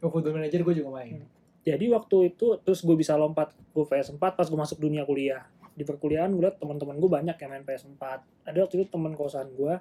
[0.00, 1.26] Oh, Football Manager gue juga main.
[1.60, 5.44] Jadi waktu itu terus gue bisa lompat ke PS4 pas gue masuk dunia kuliah.
[5.76, 8.02] Di perkuliahan gue liat teman-teman gue banyak yang main PS4.
[8.48, 9.76] Ada waktu itu teman kosan gue,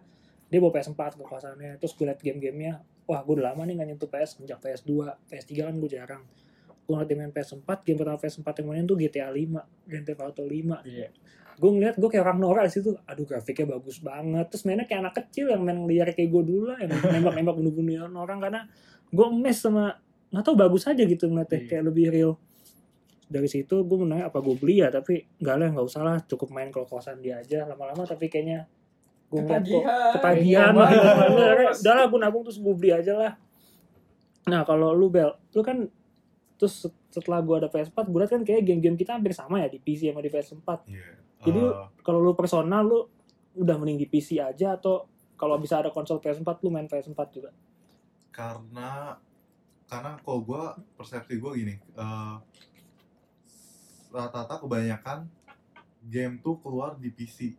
[0.51, 1.71] dia bawa PS4 ke kosannya.
[1.79, 4.91] Terus gue liat game-gamenya, wah gue udah lama nih gak nyentuh PS sejak PS2.
[5.31, 6.23] PS3 kan gue jarang.
[6.83, 10.21] Gue ngeliat dia main PS4, game pertama PS4 yang mainin tuh GTA 5, Grand Theft
[10.25, 10.83] Auto 5.
[10.83, 11.09] Iya.
[11.59, 14.47] Gue ngeliat gue kayak orang Nora di situ, aduh grafiknya bagus banget.
[14.47, 18.15] Terus mainnya kayak anak kecil yang main liar kayak gue dulu lah, yang nembak-nembak bunuh-bunuhin
[18.15, 18.61] orang karena
[19.11, 19.99] gue mes sama
[20.31, 21.67] nggak tau bagus aja gitu ngeliatnya Iya.
[21.67, 22.31] kayak lebih real.
[23.29, 24.87] Dari situ gue menanya apa gue beli ya?
[24.87, 27.67] Tapi nggak lah nggak usah lah cukup main ke kosan dia aja.
[27.67, 28.63] Lama-lama tapi kayaknya
[29.27, 29.83] gue ngeliat kok
[30.15, 30.71] ketagihan.
[30.71, 30.89] Iya, lah
[31.75, 33.31] udah lah gue nabung terus gue beli aja lah.
[34.47, 35.85] Nah kalau lu bel lu kan
[36.55, 39.77] terus setelah gue ada PS4 gue liat kan kayak game-game kita hampir sama ya di
[39.77, 41.05] PC sama di PS4 Iya.
[41.41, 42.99] Jadi, Eh, kalau lu personal lu
[43.55, 47.51] udah mending di PC aja atau kalau bisa ada konsol PS4 lu main PS4 juga?
[48.29, 49.15] Karena
[49.85, 52.35] karena kalau gue persepsi gue gini eh,
[54.09, 55.25] rata-rata kebanyakan
[56.05, 57.53] game tuh keluar di PC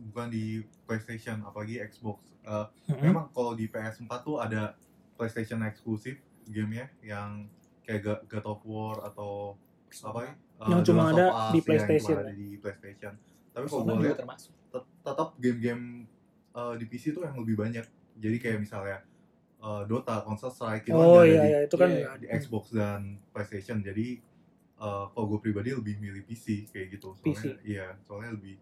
[0.00, 2.24] bukan di PlayStation apalagi Xbox.
[2.42, 3.00] Eh, Hmm.
[3.00, 4.74] memang kalau di PS4 tuh ada
[5.16, 6.16] PlayStation eksklusif
[6.48, 7.46] gamenya yang
[7.84, 9.54] kayak God of War atau
[10.02, 13.14] apa ya eh, Yang cuma ada di ya, yang PlayStation cuma ada di PlayStation
[13.50, 14.18] tapi kalau gue lihat
[15.02, 16.06] tetap game-game
[16.54, 17.82] uh, di PC tuh yang lebih banyak.
[18.20, 19.02] Jadi kayak misalnya
[19.58, 22.20] uh, Dota, Counter Strike itu oh kan nggak iya ada iya itu kan iya, di,
[22.22, 22.38] di ada.
[22.38, 23.00] Xbox dan
[23.34, 23.82] PlayStation.
[23.82, 24.22] Jadi
[24.78, 27.16] uh, kalau gue pribadi lebih milih PC kayak gitu.
[27.18, 27.44] Soalnya, PC.
[27.66, 28.54] Iya, soalnya lebih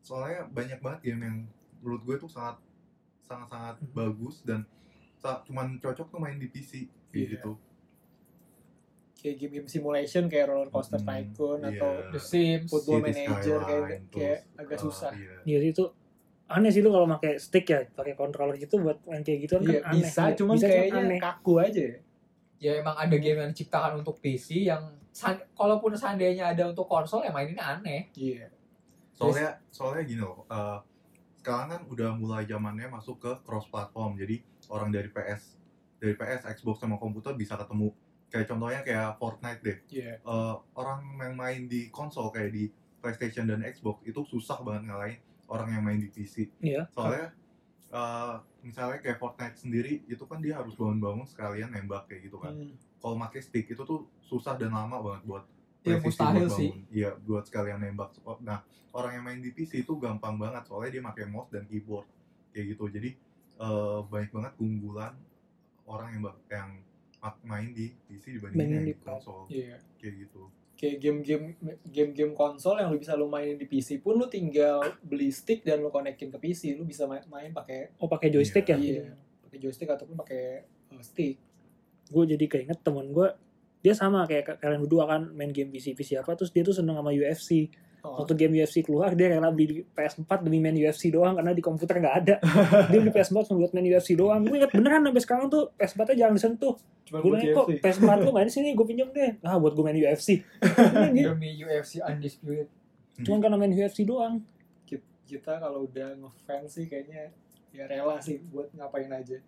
[0.00, 1.36] soalnya banyak banget game yang
[1.80, 2.56] menurut gue tuh sangat
[3.24, 3.94] sangat sangat Hmm.
[3.94, 4.66] bagus dan
[5.20, 7.32] cuman cocok tuh main di PC kayak Iya.
[7.40, 7.52] gitu.
[9.20, 11.76] Kayak game-game simulation kayak roller coaster Hmm, tycoon iya.
[11.76, 15.34] atau The Sims football City manager kayak Skyline, kayak terus, agak uh, susah iya.
[15.44, 15.84] Iya itu
[16.50, 19.62] aneh sih lu kalau pakai stick ya, pakai controller gitu buat main kayak gitu kan
[19.62, 19.94] Iya, aneh.
[19.94, 21.20] bisa Iya, cuman bisa, kayaknya aneh.
[21.20, 21.98] kaku aja ya
[22.60, 24.82] ya emang ada game yang diciptakan untuk PC yang
[25.54, 28.52] kalaupun seandainya ada untuk konsol ya maininnya aneh iya
[29.12, 30.78] soalnya soalnya gini loh eh,
[31.38, 35.56] sekarang kan udah mulai zamannya masuk ke cross platform jadi orang dari PS
[35.96, 37.96] dari PS Xbox sama komputer bisa ketemu
[38.30, 43.44] kayak contohnya kayak Fortnite deh iya Eh, orang yang main di konsol kayak di PlayStation
[43.44, 46.86] dan Xbox itu susah banget ngalahin orang yang main di PC Iya.
[46.90, 47.34] soalnya
[47.90, 52.52] eh, misalnya kayak Fortnite sendiri itu kan dia harus bangun-bangun sekalian nembak kayak gitu kan
[52.52, 52.74] Hmm.
[52.98, 55.44] kalau pakai stick itu tuh susah dan lama banget buat
[55.80, 56.68] Ya, presisi buat sih.
[56.68, 56.92] bangun.
[56.92, 58.12] Iya, buat sekalian nembak.
[58.40, 58.60] Nah,
[58.92, 62.04] orang yang main di PC itu gampang banget soalnya dia pakai mouse dan keyboard
[62.52, 62.84] kayak gitu.
[62.86, 63.16] Jadi
[63.58, 65.16] eh, banyak banget keunggulan
[65.82, 66.70] orang yang yang
[67.44, 69.44] main di PC dibandingin di di konsol.
[69.52, 69.76] iya.
[70.00, 70.42] Kayak gitu.
[70.80, 71.46] kayak game-game
[71.92, 75.84] game-game konsol yang lu bisa lu mainin di PC pun lu tinggal beli stick dan
[75.84, 78.80] lu konekin ke PC lu bisa main, main pakai Oh pakai joystick ya?
[78.80, 79.12] iya
[79.44, 80.64] pakai joystick ataupun pakai
[80.96, 81.36] uh, stick.
[82.08, 83.28] Gue jadi keinget temen gue
[83.84, 86.96] dia sama kayak kalian berdua kan main game PC PC apa terus dia tuh seneng
[86.96, 87.68] sama UFC
[88.04, 91.52] oh, waktu game UFC keluar dia rela beli di PS4 demi main UFC doang karena
[91.52, 92.36] di komputer nggak ada.
[92.88, 94.40] Dia beli PS4 cuma buat main UFC doang.
[94.44, 96.74] Gue inget beneran sampai sekarang tuh PS4 nya jangan disentuh.
[97.08, 98.68] Cuma gue buat nanya kok UFC PS4 lu main di sini?
[98.72, 99.30] Gue pinjam deh.
[99.44, 100.28] Ah buat gue main UFC
[101.16, 102.68] Iya, demi UFC undisputed.
[103.20, 104.40] Cuma karena main UFC doang.
[104.88, 107.34] Ki- kita kalau udah ngefans sih kayaknya
[107.70, 109.38] ya rela sih buat ngapain aja.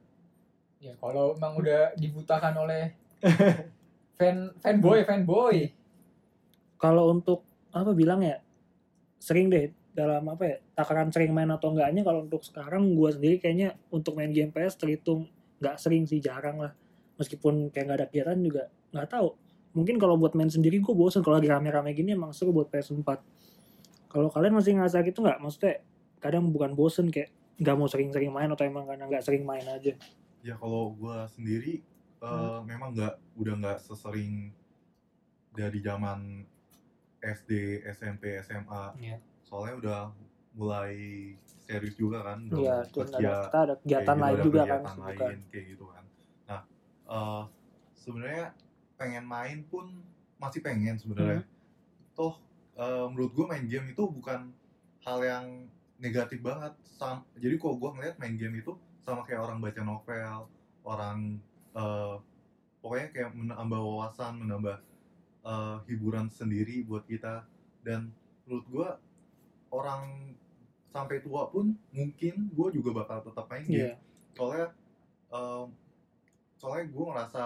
[0.82, 2.90] Ya kalau emang udah dibutakan oleh
[4.18, 5.70] fan fanboy fanboy.
[6.78, 8.38] Kalau untuk apa bilang ya
[9.16, 13.36] sering deh dalam apa ya takaran sering main atau enggaknya kalau untuk sekarang gue sendiri
[13.40, 15.28] kayaknya untuk main game PS terhitung
[15.60, 16.72] nggak sering sih jarang lah.
[17.20, 19.28] Meskipun kayak nggak ada kegiatan juga nggak tahu.
[19.72, 23.08] Mungkin kalau buat main sendiri gue bosen kalau lagi rame-rame gini emang seru buat PS4
[24.12, 25.80] kalau kalian masih ngerasa gitu nggak maksudnya
[26.20, 29.96] kadang bukan bosen kayak nggak mau sering-sering main atau emang karena nggak sering main aja.
[30.44, 31.80] Ya kalau gua sendiri
[32.22, 32.62] Hmm.
[32.70, 34.54] memang nggak udah nggak sesering
[35.50, 36.46] dari zaman
[37.22, 37.50] SD,
[37.86, 38.82] SMP, SMA.
[38.98, 39.16] Iya.
[39.46, 40.00] Soalnya udah
[40.52, 40.92] mulai
[41.64, 44.82] serius juga kan, udah Iya, kerja, ada, kita ada kegiatan gitu, lain juga kan kegiatan
[44.84, 45.24] kesibukan.
[45.24, 46.04] lain kayak gitu kan
[46.42, 46.60] nah
[47.08, 47.42] eh,
[47.94, 48.44] sebenarnya
[48.98, 49.86] pengen main pun
[50.36, 52.12] masih pengen sebenarnya Hmm.
[52.12, 52.34] toh
[52.76, 54.52] eh, menurut gue main game itu bukan
[55.00, 55.46] hal yang
[55.96, 60.38] negatif banget Sam- jadi kok gue ngeliat main game itu sama kayak orang baca novel
[60.84, 61.18] orang
[61.72, 62.14] eh,
[62.82, 64.76] pokoknya kayak menambah wawasan menambah
[65.42, 67.46] eh, hiburan sendiri buat kita.
[67.82, 68.10] Dan
[68.46, 68.88] menurut gue
[69.72, 70.34] orang
[70.92, 73.80] sampai tua pun mungkin gue juga bakal tetap main game.
[73.88, 73.94] Iya.
[74.32, 74.72] soalnya
[75.28, 75.68] em,
[76.56, 77.44] soalnya gue ngerasa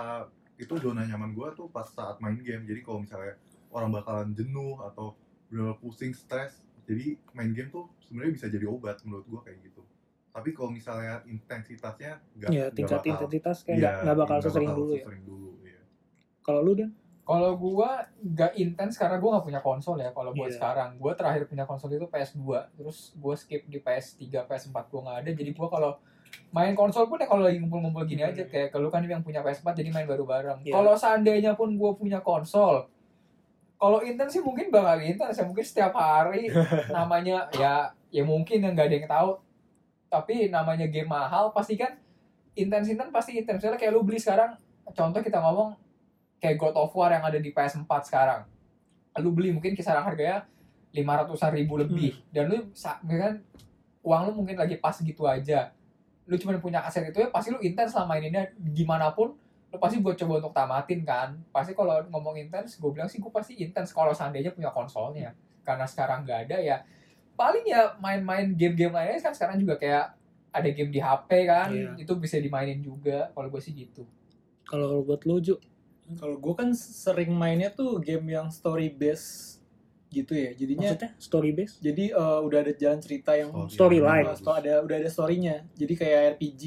[0.58, 2.66] itu zona nyaman gue tuh pas saat main game.
[2.66, 3.34] Jadi kalau misalnya
[3.70, 5.14] orang bakalan jenuh atau
[5.46, 9.82] benar pusing stres jadi main game tuh sebenarnya bisa jadi obat menurut gue kayak gitu.
[10.30, 14.72] Tapi kalau misalnya intensitasnya nggak ya tingkat bakal- intensitas kayak nggak nggak bakal nggak sesering
[14.74, 15.02] dulu ya.
[15.02, 15.82] sesering dulu iya.
[16.44, 16.90] kalau lu dan
[17.26, 20.14] Kalau gua nggak intens karena gua nggak punya konsol ya.
[20.14, 20.56] Kalau buat Iya.
[20.56, 22.46] sekarang, gua terakhir punya konsol itu PS2.
[22.72, 25.30] Terus gua skip di PS3, PS4 gua nggak ada.
[25.32, 25.92] Jadi gua kalau
[26.48, 28.48] main konsol pun ya kalau lagi ngumpul-ngumpul gini aja Hmm.
[28.48, 30.62] kayak kalau kan yang punya PS4 jadi main baru bareng.
[30.62, 30.72] Iya.
[30.72, 32.86] Kalau seandainya pun gua punya konsol,
[33.76, 36.46] kalau intens sih mungkin bakal intens ya mungkin setiap hari
[36.94, 39.30] namanya ya ya mungkin yang nggak ada yang tahu.
[40.06, 41.98] Tapi namanya game mahal pasti kan
[42.54, 43.58] intens intens pasti intens.
[43.58, 44.54] Misalnya kayak lu beli sekarang
[44.86, 45.74] contoh kita ngomong
[46.46, 48.46] kayak God of War yang ada di PS4 sekarang.
[49.18, 50.46] Lu beli mungkin kisaran harganya
[50.92, 52.14] 500-an ribu lebih.
[52.30, 53.42] Dan lu sa- kan
[54.00, 55.74] uang lu mungkin lagi pas gitu aja.
[56.24, 59.34] Lu cuma punya aset itu ya pasti lu intens lah maininnya gimana pun
[59.66, 61.28] lu pasti buat coba untuk tamatin kan.
[61.50, 65.34] Pasti kalau ngomong intens, gue bilang sih gue pasti intens kalau seandainya punya konsolnya.
[65.62, 66.76] Karena sekarang nggak ada ya
[67.34, 70.14] paling ya main-main game-game lainnya kan sekarang juga kayak
[70.48, 71.90] ada game di HP kan, Iya.
[72.00, 73.28] itu bisa dimainin juga.
[73.30, 74.06] Kalau gue sih gitu.
[74.64, 75.54] kalau buat lu Ju
[76.14, 79.58] kalau gue kan sering mainnya tuh game yang story based
[80.08, 81.10] gitu ya jadinya maksudnya?
[81.18, 84.24] Story base jadi eh, udah ada jalan cerita yang Storyline.
[84.24, 85.66] Uh, sto- ada udah ada storynya.
[85.72, 86.62] Jadi kayak RPG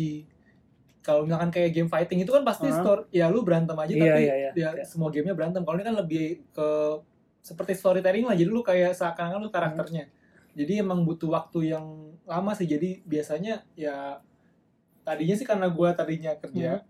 [1.00, 2.76] kalau misalkan kayak game fighting itu kan pasti Ah.
[2.76, 4.52] story ya lu berantem aja Iya, tapi iya, iya.
[4.54, 5.64] ya semua gamenya berantem.
[5.64, 6.70] Kalau ini kan lebih ke
[7.40, 8.36] seperti storytelling lah.
[8.36, 10.12] Jadi lu kayak seakan-akan lu karakternya.
[10.52, 11.86] Jadi emang butuh waktu yang
[12.24, 12.68] lama sih.
[12.68, 14.20] Jadi biasanya ya
[15.02, 16.84] tadinya sih karena gua tadinya kerja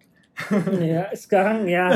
[0.80, 1.92] ya sekarang ya.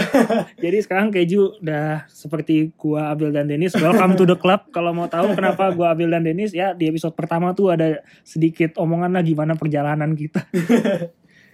[0.59, 4.67] Jadi sekarang Keju udah seperti gua Abil dan Denis welcome to the club.
[4.75, 8.75] Kalau mau tahu kenapa gua Abil dan Denis ya di episode pertama tuh ada sedikit
[8.75, 10.43] omongan lah gimana perjalanan kita.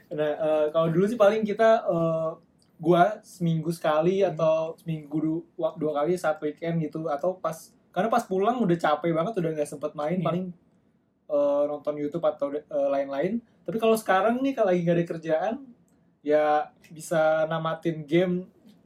[0.10, 2.30] Nah, eh, kalau dulu sih paling kita eh,
[2.82, 7.06] gua seminggu sekali atau seminggu du- wa- dua kali saat weekend gitu.
[7.06, 10.18] Atau pas karena pas pulang udah capek banget udah nggak sempet main.
[10.18, 10.26] Iya.
[10.26, 10.46] paling
[11.30, 12.50] eh, nonton YouTube atau
[12.90, 13.38] lain-lain.
[13.62, 15.56] Tapi kalau sekarang nih kalau lagi nggak ada kerjaan
[16.20, 18.46] ya bisa namatin game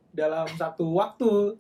[0.10, 1.58] dalam satu waktu.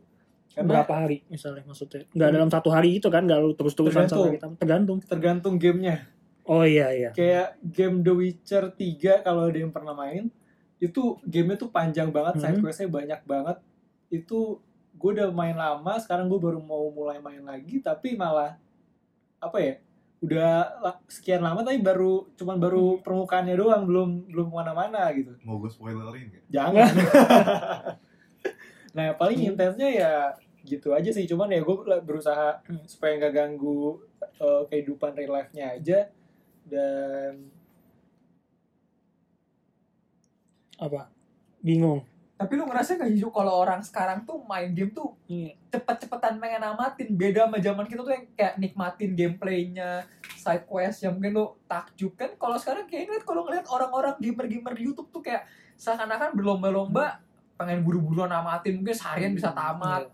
[0.53, 1.25] Karena berapa hari?
[1.27, 2.05] Misalnya maksudnya.
[2.13, 4.29] Nggak dalam satu hari itu kan nggak lu terus-terusan Tergantung.
[4.29, 4.47] kita.
[4.62, 4.97] Tergantung.
[5.01, 5.97] Tergantung gamenya.
[6.45, 7.09] Oh iya iya.
[7.09, 10.29] Kayak game The Witcher 3 kalau ada yang pernah main
[10.77, 12.63] itu gamenya tuh panjang banget side Mhm.
[12.63, 13.57] questnya banyak banget.
[14.12, 14.59] Itu
[14.93, 18.55] gue udah main lama sekarang gue baru mau mulai main lagi tapi malah
[19.41, 19.75] apa ya
[20.23, 20.51] udah
[21.05, 25.67] sekian lama tapi baru cuman baru permukaannya doang belum belum ke mana-mana gitu mau gue
[25.67, 26.43] spoilerin gak?
[26.47, 26.88] jangan
[28.97, 29.49] nah paling Hmm.
[29.51, 30.13] intensnya ya
[30.63, 32.79] gitu aja sih cuman ya gue berusaha Hmm.
[32.88, 33.99] supaya nggak ganggu
[34.39, 36.07] eh, kehidupan real life-nya aja
[36.63, 37.51] dan
[40.79, 41.12] apa
[41.59, 42.01] bingung
[42.43, 45.56] Tapi lu ngerasa gak sih kalau orang sekarang tuh main game tuh Iya.
[45.71, 50.03] cepet-cepetan pengen namatin beda sama zaman kita tuh yang kayak nikmatin gameplaynya
[50.36, 54.75] side quest yang mungkin lu takjub kan kalau sekarang kayak ngeliat kalau ngeliat orang-orang gamer-gamer
[54.75, 55.47] di YouTube tuh kayak
[55.79, 57.23] seakan-akan berlomba-lomba
[57.56, 60.12] pengen buru-buru namatin mungkin seharian bisa tamat.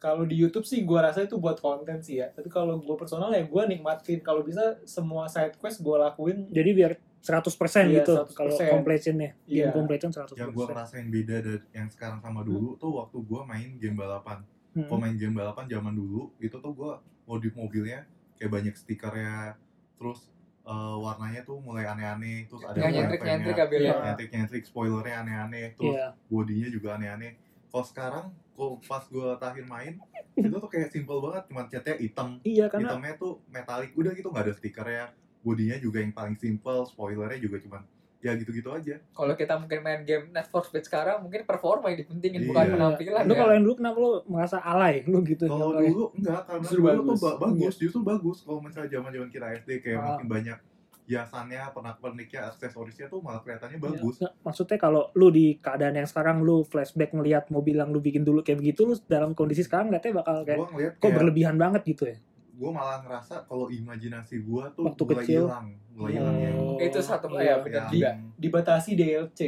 [0.00, 2.32] Kalau di YouTube sih gue rasa itu buat konten sih ya.
[2.32, 4.24] Tapi kalau gue personal ya gue nikmatin.
[4.24, 6.48] Kalau bisa semua side quest gue lakuin.
[6.48, 7.52] Jadi biar 100%
[7.86, 8.32] Iya, gitu 100%.
[8.32, 9.70] kalau completionnya game Iya.
[9.70, 13.68] completion 100% yang gue ngerasain beda dari yang sekarang sama dulu tuh waktu gue main
[13.76, 14.86] game balapan Hmm.
[14.86, 16.92] kalau main game balapan zaman dulu itu tuh gue
[17.24, 19.58] modif mobilnya kayak banyak stikernya
[19.94, 20.30] terus
[20.62, 23.90] eh, warnanya tuh mulai aneh-aneh terus ada nyentrik-nyentrik Bill ya.
[23.90, 23.96] Iya.
[24.06, 26.06] nyentrik nyentrik spoilernya aneh-aneh terus Iya.
[26.26, 27.32] bodinya juga aneh-aneh
[27.66, 29.94] kalau sekarang kok pas gue terakhir main
[30.32, 34.28] itu tuh kayak simple banget cuma catnya hitam iya karena hitamnya tuh metalik udah gitu
[34.28, 35.04] nggak ada stikernya
[35.40, 37.82] bodinya juga yang paling simple spoilernya juga cuman
[38.18, 41.98] ya gitu-gitu aja kalau kita mungkin main game Net for Speed sekarang mungkin performa yang
[41.98, 42.48] dipentingin Iya.
[42.48, 46.04] bukan penampilan lu ya kalau yang dulu kenapa lu merasa alay lu gitu kalau dulu
[46.14, 47.08] enggak karena Justru dulu bagus.
[47.08, 50.04] tuh ba- bagus justru bagus kalau misalnya zaman zaman kita SD kayak Ah.
[50.14, 50.58] makin banyak
[51.06, 53.86] hiasannya pernak perniknya aksesorisnya tuh malah kelihatannya Iya.
[53.88, 57.98] bagus Nggak, maksudnya kalau lu di keadaan yang sekarang lu flashback ngelihat mobil yang lu
[57.98, 61.82] bikin dulu kayak begitu lu dalam kondisi sekarang liatnya bakal kayak kok kayak berlebihan banget
[61.84, 62.20] gitu ya
[62.60, 65.42] gue malah ngerasa kalau imajinasi gue tuh Waktu mulai kecil.
[65.48, 66.50] hilang mulai hilang ya.
[66.54, 67.40] Oh, itu satu iya.
[67.40, 68.10] ya benar Yang- juga.
[68.36, 69.40] Dibatasi DLC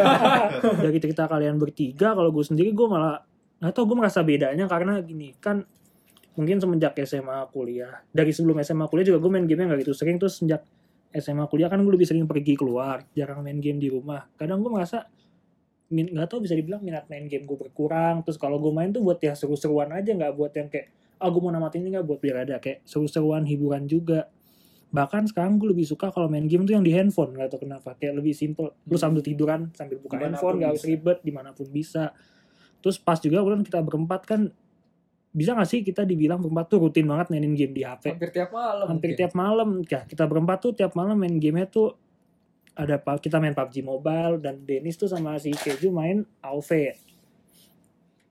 [0.86, 3.26] dari cerita kalian bertiga kalau gue sendiri gue malah
[3.58, 5.66] nggak tau gue merasa bedanya karena gini kan
[6.32, 10.16] mungkin semenjak SMA kuliah dari sebelum SMA kuliah juga gue main game nggak gitu sering
[10.16, 10.62] terus sejak
[11.10, 14.30] SMA kuliah kan gue lebih sering pergi keluar jarang main game di rumah.
[14.38, 15.10] Kadang gue merasa
[15.90, 18.22] nggak tau bisa dibilang minat main game gue berkurang.
[18.22, 20.86] Terus kalau gue main tuh buat ya seru-seruan aja nggak buat yang kayak
[21.20, 24.26] ah gue mau namatin ini nggak buat biar ada kayak seru-seruan hiburan juga.
[24.90, 27.94] Bahkan sekarang gue lebih suka kalau main game tuh yang di handphone nggak tau kenapa.
[27.94, 28.74] Kayak lebih simple.
[28.88, 29.02] Lu Hmm.
[29.04, 32.10] sambil tiduran sambil buka Di mana pun handphone nggak harus ribet di mana pun bisa.
[32.80, 34.50] Terus pas juga kemudian kita berempat kan
[35.30, 38.50] bisa gak sih kita dibilang berempat tuh rutin banget mainin game di HP hampir tiap
[38.50, 39.20] malam hampir mungkin.
[39.22, 39.68] tiap malam.
[39.86, 41.94] Ya kita berempat tuh tiap malam main gamenya tuh
[42.74, 46.70] ada kita main PUBG Mobile dan Dennis tuh sama si Keju main AoV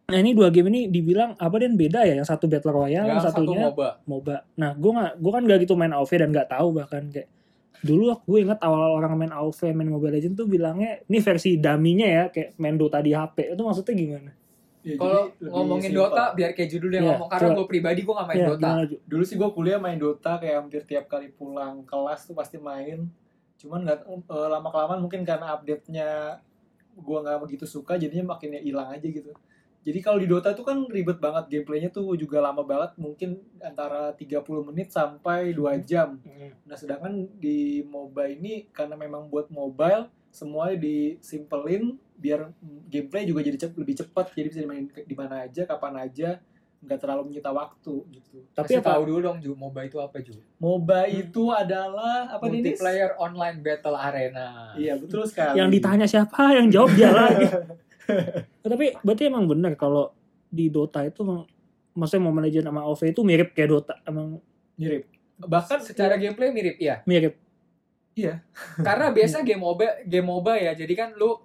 [0.09, 2.17] nah ini dua game ini dibilang apa dan beda ya?
[2.17, 3.89] Yang satu Battle Royale yang yang satu satunya MOBA.
[4.09, 4.37] MOBA.
[4.57, 7.29] Nah, gue nggak, gue kan gak gitu main AoV dan nggak tahu bahkan kayak
[7.79, 12.07] dulu gue inget awal orang main AoV, main Mobile Legends tuh bilangnya ini versi daminya
[12.07, 13.55] ya kayak main Dota di HP.
[13.55, 14.31] Itu maksudnya gimana?
[14.79, 16.07] Ya, kalau ngomongin simpel.
[16.07, 17.29] Dota biar kayak judul yang Iya, ngomong.
[17.31, 18.59] Karena gue pribadi gue gak main Ya, Dota.
[18.59, 22.59] gimana, dulu sih gue kuliah main Dota kayak hampir tiap kali pulang kelas tuh pasti
[22.59, 23.07] main.
[23.59, 26.39] Cuman nggak eh, lama kelamaan mungkin karena update nya
[26.99, 29.31] gue nggak begitu suka jadinya makin ya hilang aja gitu
[29.79, 34.11] jadi kalau di Dota tuh kan ribet banget gameplaynya tuh juga lama banget mungkin antara
[34.11, 36.19] 30 menit sampai 2 jam
[36.61, 42.51] nah sedangkan di MOBA ini karena memang buat mobile semuanya disimpelin biar
[42.85, 46.37] gameplay juga jadi cep- lebih cepat jadi bisa dimainin ke- di mana aja kapan aja
[46.79, 48.91] nggak terlalu menyita waktu gitu Tapi Kasih apa?
[48.93, 51.19] tahu dulu dong Ju MOBA itu apa Ju MOBA Hmm.
[51.21, 55.55] itu adalah apa nih multiplayer online battle arena Iya betul sekali.
[55.55, 57.45] Yang ditanya siapa, yang jawab dia lagi.
[58.65, 60.13] Tapi berarti emang bener kalau
[60.49, 61.21] di Dota itu
[61.93, 64.41] maksudnya Mobile Legends sama AoV itu mirip kayak Dota, emang
[64.77, 65.05] mirip.
[65.39, 67.37] Bahkan secara gameplay mirip ya mirip.
[68.87, 71.39] karena biasa game MOBA game MOBA ya jadi kan lu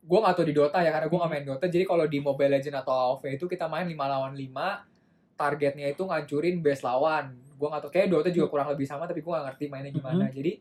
[0.00, 2.52] gue gak tau di Dota ya karena gue gak main Dota jadi kalau di Mobile
[2.56, 7.32] Legends atau AoV itu kita main 5 lawan 5 targetnya itu ngancurin base lawan.
[7.56, 10.28] Gue gak tau kayak Dota juga kurang lebih sama tapi gue gak ngerti mainnya gimana.
[10.28, 10.60] Jadi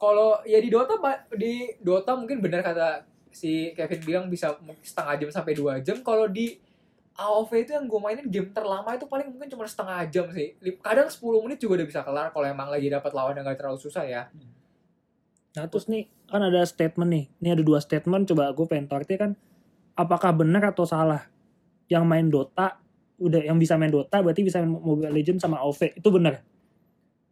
[0.00, 0.96] kalau ya di Dota
[1.36, 3.08] di Dota mungkin benar kata
[3.38, 6.58] si Kevin bilang bisa setengah jam sampai dua jam kalau di
[7.14, 10.54] AoV itu yang gue mainin game terlama itu paling mungkin cuma setengah jam sih.
[10.78, 13.74] Kadang 10 menit juga udah bisa kelar kalau emang lagi dapat lawan yang gak terlalu
[13.76, 14.30] susah ya.
[15.50, 17.24] Nah terus nih kan ada statement nih.
[17.36, 18.22] Ini ada dua statement.
[18.24, 19.32] Coba gue pengen tahu artinya kan
[19.94, 21.26] apakah benar atau salah
[21.86, 22.78] yang main Dota
[23.18, 26.38] udah yang bisa main Dota berarti bisa main Mobile Legends sama AoV itu benar.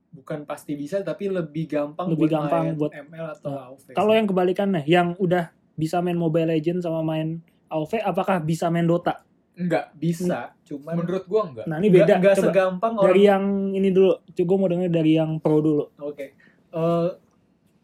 [0.08, 3.86] bukan pasti bisa tapi lebih gampang Lebih buat gampang main buat- ML atau Nah, AoV
[3.92, 8.84] Kalau yang kebalikannya, yang udah bisa main Mobile Legends sama main AoV, apakah bisa main
[8.84, 9.22] Dota?
[9.56, 9.96] Enggak.
[9.96, 11.64] bisa cuman Menurut gua enggak.
[11.64, 12.20] Nah ini beda.
[12.20, 14.12] nggak Coba segampang orang dari yang ini dulu.
[14.28, 15.84] Coba gue mau denger dari yang pro dulu.
[15.96, 16.36] Oke.
[16.68, 17.08] Eh,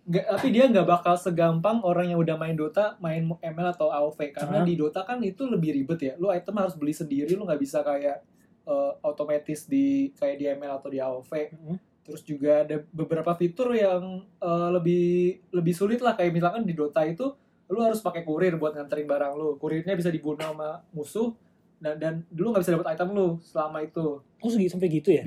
[0.05, 4.36] nggak- tapi dia nggak bakal segampang orang yang udah main Dota main ML atau AoV
[4.36, 4.66] karena Hah?
[4.68, 6.12] di Dota kan itu lebih ribet ya.
[6.20, 8.20] Lu item harus beli sendiri, lu nggak bisa kayak
[8.62, 11.32] eh, otomatis di kayak di ML atau di AoV.
[11.57, 11.76] Mhm.
[12.05, 15.05] Terus juga ada beberapa fitur yang eh, lebih
[15.49, 17.32] lebih sulit lah kayak misalkan di Dota itu
[17.69, 19.55] lu harus pakai kurir buat nganterin barang lu.
[19.57, 21.31] Kurirnya bisa dibunuh sama musuh
[21.77, 25.23] dan dan dulu nggak bisa dapat item lu selama itu Oh segi sampai gitu ya?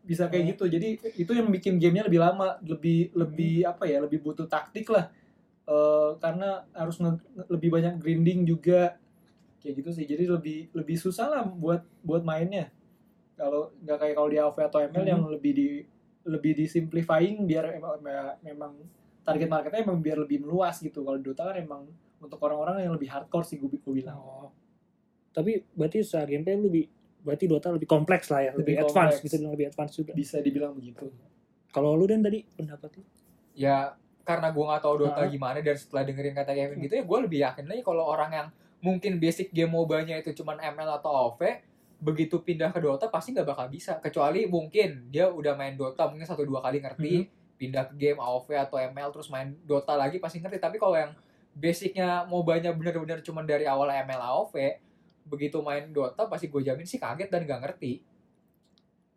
[0.00, 0.48] bisa kayak Oh.
[0.50, 4.88] gitu jadi itu yang bikin gamenya lebih lama lebih lebih apa ya lebih butuh taktik
[4.88, 5.06] lah
[5.62, 8.98] Eh, karena harus nge- lebih banyak grinding juga
[9.60, 12.74] kayak gitu sih jadi lebih lebih susah lah buat buat mainnya
[13.32, 15.06] kalau nggak kayak kalau di AoV atau ML Hmm.
[15.06, 15.68] yang lebih di
[16.22, 18.02] lebih di simplifying biar emang,
[18.42, 18.72] memang
[19.22, 21.82] target marketnya emang biar lebih meluas gitu kalau di Dota kan emang
[22.18, 24.50] untuk orang-orang yang lebih hardcore sih gue, gue bilang Oh.
[25.30, 26.84] Tapi berarti secara gameplay lebih
[27.20, 29.22] berarti Dota lebih kompleks lah ya, lebih, Lebih advance, kompleks.
[29.22, 30.12] bisa dibilang lebih advance juga.
[30.12, 31.06] bisa dibilang begitu
[31.68, 33.02] Kalau lu dan tadi pendapat lu?
[33.52, 35.26] Ya karena gua nggak tahu Dota Ah.
[35.26, 38.48] gimana dan setelah dengerin kata Kevin gitu ya gua lebih yakin lagi kalau orang yang
[38.80, 41.40] mungkin basic game MOBA-nya itu cuman ML atau AoV
[42.00, 46.24] begitu pindah ke Dota pasti nggak bakal bisa kecuali mungkin dia udah main Dota mungkin
[46.24, 47.12] satu dua kali ngerti
[47.60, 51.12] pindah ke game AoV atau ML terus main Dota lagi pasti ngerti tapi kalau yang
[51.52, 54.54] basicnya MOBA-nya bener-bener cuman dari awal ML AoV
[55.28, 58.00] begitu main Dota pasti gue jamin sih kaget dan nggak ngerti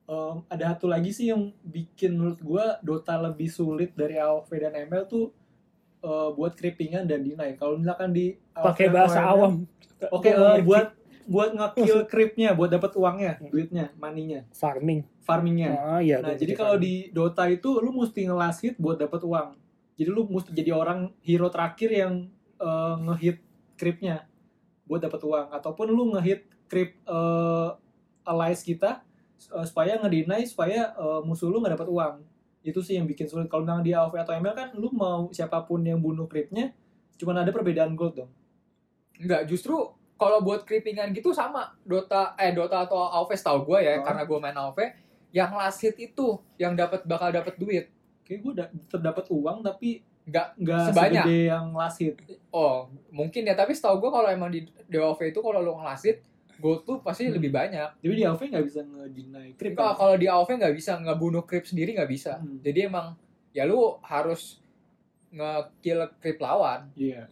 [0.04, 4.76] Em, ada satu lagi sih yang bikin menurut gua Dota lebih sulit dari AoV dan
[4.92, 5.32] ML tuh
[6.04, 7.56] eh, buat creepingan dan deny.
[7.56, 9.54] Kalau misalkan di Pakai bahasa ML, awam.
[10.12, 10.68] Oke, Gua eh, ngerti.
[10.68, 10.88] buat
[11.26, 15.04] buat nge-kill creepnya, buat dapat uangnya, duitnya, maninya, farming.
[15.24, 15.72] farmingnya.
[15.76, 16.20] Ah iya.
[16.20, 17.10] Nah, jadi kalau farming.
[17.10, 19.56] di Dota itu lu mesti nge-last hit buat dapat uang.
[19.96, 22.28] Jadi lu mesti jadi orang hero terakhir yang
[22.60, 23.38] eh, nge-hit
[23.80, 24.28] creepnya
[24.84, 27.70] buat dapat uang ataupun lu nge-hit creep eh,
[28.28, 29.04] allies kita
[29.52, 32.16] eh, supaya ngedeny supaya eh, musuh lu nggak dapat uang.
[32.64, 33.52] Itu sih yang bikin sulit.
[33.52, 36.72] Kalau misalnya di AoV atau ML kan lu mau siapa pun yang bunuh creepnya
[37.20, 38.32] cuman ada perbedaan gold dong.
[39.22, 43.94] Enggak, justru kalau buat creepingan gitu sama Dota eh Dota atau AoV tahu gue ya
[43.96, 44.04] Oh.
[44.04, 44.80] karena gue main AoV
[45.32, 47.90] yang last hit itu yang dapat bakal dapat duit.
[48.22, 51.24] Kayak gue da- terdapat uang tapi Enggak nggak Sebanyak.
[51.26, 52.16] segede yang last hit.
[52.50, 56.06] oh, mungkin ya tapi setahu gue kalau emang di, di AoV itu kalau lu nge-last
[56.06, 56.20] hit
[56.56, 57.36] gold tuh pasti Hmm.
[57.36, 57.90] lebih banyak.
[58.00, 59.74] Jadi di AoV nggak bisa ngedeny creep.
[59.74, 62.38] Kalau kalau di AoV nggak bisa ngebunuh creep sendiri nggak bisa.
[62.38, 62.62] Hmm.
[62.62, 63.20] Jadi emang
[63.52, 64.64] ya lu harus
[65.30, 66.88] nge-kill creep lawan.
[66.94, 67.28] Iya.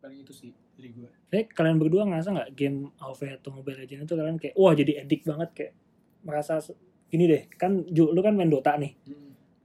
[0.00, 1.10] Paling itu sih dari gue.
[1.32, 5.00] Eh, kalian berdua ngerasa nggak game AoV atau Mobile Legends itu kalian kayak wah jadi
[5.00, 5.72] edik banget kayak
[6.28, 6.60] merasa
[7.08, 8.92] gini deh kan Ju, lu kan main Dota nih.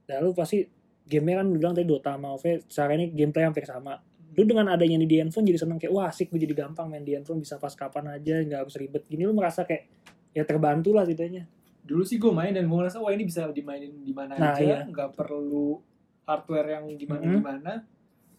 [0.08, 0.64] Dan lu pasti
[1.04, 4.00] gamenya kan lu bilang tadi Dota sama AoV secara ini gameplay hampir sama.
[4.32, 7.12] Lu dengan adanya di handphone jadi seneng kayak wah asik gue jadi gampang main di
[7.12, 9.04] handphone bisa pas kapan aja nggak harus ribet.
[9.04, 9.84] Gini lu merasa kayak
[10.32, 11.44] ya terbantu lah setidaknya.
[11.84, 14.64] Dulu sih gue main dan gue ngerasa wah ini bisa dimainin di mana Nah, aja,
[14.64, 14.78] iya.
[14.88, 15.80] nggak perlu
[16.24, 17.72] hardware yang gimana gimana.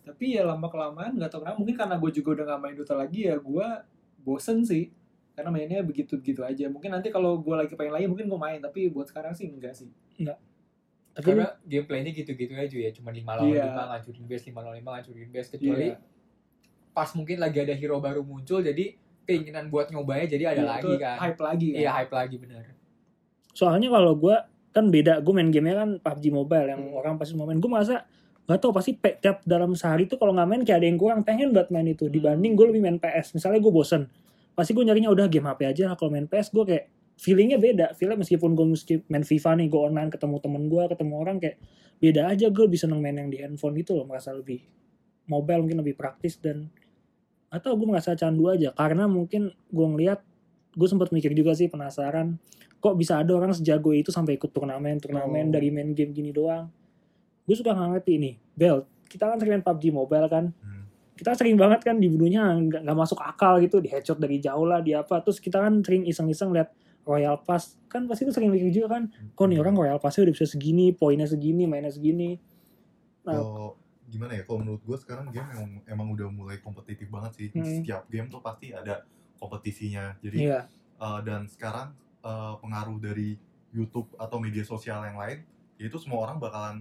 [0.09, 2.95] Tapi ya lama kelamaan nggak tahu kenapa mungkin karena gue juga udah nggak main Dota
[2.95, 3.67] lagi ya gue
[4.19, 4.89] bosen sih
[5.31, 6.65] karena mainnya begitu begitu aja.
[6.65, 9.71] Mungkin nanti kalau gue lagi pengen lagi mungkin gue main tapi buat sekarang sih enggak
[9.73, 9.87] sih.
[11.09, 13.65] tapi lu, Karena gameplaynya gitu-gitu aja ya, cuma 5 lawan Iya.
[13.65, 15.97] 5 ngancurin base, 5 lawan 5 ngancurin base kecuali Iya.
[16.89, 18.93] pas mungkin lagi ada hero baru muncul jadi
[19.23, 21.17] keinginan buat nyobanya jadi ada Iya, lagi itu kan.
[21.17, 21.79] Hype lagi kan.
[21.79, 22.63] Iya, hype lagi bener.
[23.51, 24.35] soalnya kalau gue
[24.69, 26.95] kan beda gue main gamenya kan PUBG Mobile yang Hmm.
[26.95, 28.05] orang pasti mau main gue merasa
[28.49, 31.21] gak tau pasti pe- tiap dalam sehari tuh kalau nggak main kayak ada yang kurang
[31.21, 32.09] pengen buat main itu.
[32.09, 34.09] Dibanding gue lebih main PS misalnya gue bosen.
[34.57, 35.95] Pasti gue nyarinya udah game HP aja lah.
[35.95, 36.83] Kalau main PS gue kayak
[37.15, 37.93] feelingnya beda.
[37.93, 41.61] Feelnya meskipun gue mesti main FIFA nih gue online ketemu temen gue ketemu orang kayak
[42.01, 42.49] beda aja.
[42.49, 44.65] Gue bisa seneng main yang di handphone gitu loh merasa lebih
[45.29, 46.73] mobile mungkin lebih praktis dan
[47.47, 48.73] atau gue merasa candu aja.
[48.73, 50.25] Karena mungkin gue ngeliat
[50.73, 52.37] gue sempat mikir juga sih penasaran
[52.79, 55.53] kok bisa ada orang sejago itu sampai ikut turnamen turnamen Oh.
[55.53, 56.71] dari main game gini doang
[57.49, 60.85] gue suka nggak ngerti nih Bel kita kan sering main PUBG Mobile kan Hmm.
[61.17, 62.45] kita sering banget kan dibunuhnya
[62.85, 66.05] nggak masuk akal gitu di headshot dari jauh lah di apa terus kita kan sering
[66.05, 66.69] iseng-iseng lihat
[67.09, 70.33] Royal Pass kan pasti lu sering mikir juga kan kok nih orang Royal Passnya udah
[70.37, 72.37] bisa segini poinnya segini mainnya segini
[73.25, 73.75] nah Kalau
[74.09, 74.41] gimana ya?
[74.41, 77.47] Kalau menurut gue sekarang game emang, emang udah mulai kompetitif banget sih.
[77.53, 77.61] Hmm.
[77.61, 79.05] Setiap game tuh pasti ada
[79.37, 80.17] kompetisinya.
[80.17, 80.65] Jadi iya
[80.99, 83.39] uh, dan sekarang uh, pengaruh dari
[83.71, 85.45] YouTube atau media sosial yang lain,
[85.79, 86.77] yaitu semua orang bakalan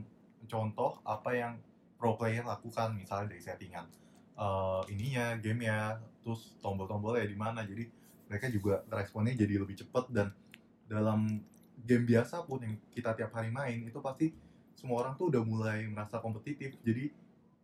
[0.49, 1.53] contoh apa yang
[1.95, 3.87] pro player lakukan misalnya dari settingan
[4.35, 5.79] eh, ininya gamenya
[6.23, 7.63] terus tombol-tombolnya di mana.
[7.63, 7.85] Jadi
[8.27, 10.31] mereka juga responnya jadi lebih cepat dan
[10.85, 11.41] dalam
[11.79, 14.31] game biasa pun yang kita tiap hari main itu pasti
[14.75, 16.79] semua orang tuh udah mulai merasa kompetitif.
[16.81, 17.11] Jadi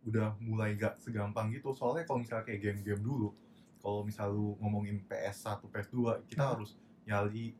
[0.05, 1.71] udah mulai gak segampang gitu.
[1.71, 3.31] Soalnya kalau misalnya kayak game-game dulu
[3.79, 6.51] kalau misal lu ngomongin PS1, PS2 kita Hmm.
[6.57, 6.73] harus
[7.05, 7.53] nyari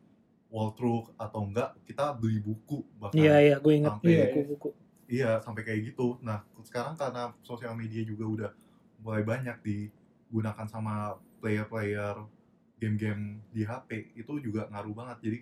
[0.50, 2.82] walkthrough atau enggak kita beli buku.
[2.98, 4.70] Bahkan Iya iya, gue inget Sampai- buku-buku.
[5.06, 6.18] Iya, sampai kayak gitu.
[6.26, 8.52] Nah, sekarang karena sosial media juga udah
[9.06, 12.26] mulai banyak digunakan sama player-player
[12.82, 15.18] game-game di HP, itu juga ngaruh banget.
[15.22, 15.38] Jadi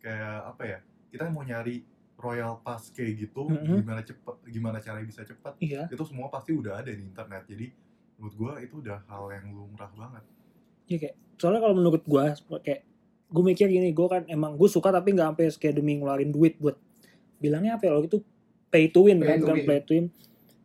[0.00, 0.78] kayak apa ya?
[1.12, 1.84] Kita mau nyari
[2.16, 3.82] Royal Pass kayak gitu, Mhm.
[3.84, 5.90] gimana cepet, gimana caranya bisa cepet, Iya.
[5.90, 7.44] itu semua pasti udah ada di internet.
[7.50, 7.66] Jadi
[8.16, 10.24] menurut gua itu udah hal yang lumrah banget.
[10.88, 12.24] Iya kayak soalnya kalau menurut gue
[12.62, 12.80] kayak
[13.32, 16.54] gue mikir gini, gue kan emang gue suka tapi nggak sampai kayak demi ngeluarin duit
[16.62, 16.76] buat
[17.42, 18.18] bilangnya apa ya kalau itu
[18.72, 19.66] pay to win Pay kan to bukan win.
[19.68, 20.06] play to win.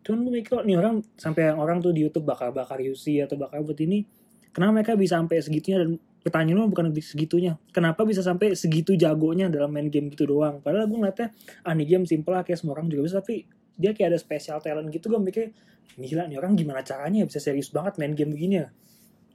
[0.02, 3.76] Cuman gue mikir nih orang sampai orang tuh di YouTube bakar-bakar UC atau bakar buat
[3.84, 4.08] ini,
[4.56, 7.60] kenapa mereka bisa sampai segitunya dan pertanyaannya bukan lebih segitunya.
[7.76, 10.64] Kenapa bisa sampai segitu jagonya dalam main game gitu doang?
[10.64, 11.28] Padahal gue ngeliatnya
[11.68, 13.44] ah nih game simple lah kayak semua orang juga bisa tapi
[13.76, 15.54] dia kayak ada special talent gitu gue mikir
[15.98, 18.68] gila nih orang gimana caranya bisa serius banget main game begini ya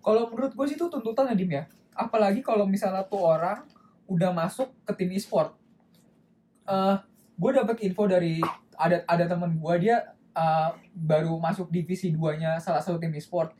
[0.02, 1.64] Kalau menurut gue sih itu tuntutan ya Dim ya.
[1.94, 3.62] Apalagi kalau misalnya tuh orang
[4.10, 5.54] udah masuk ke tim e-sport.
[6.66, 6.96] Eh,
[7.38, 8.42] gue dapet info dari
[8.76, 9.96] ada ada teman gue dia
[10.32, 13.52] eh, baru masuk divisi 2-nya salah satu tim e-sport.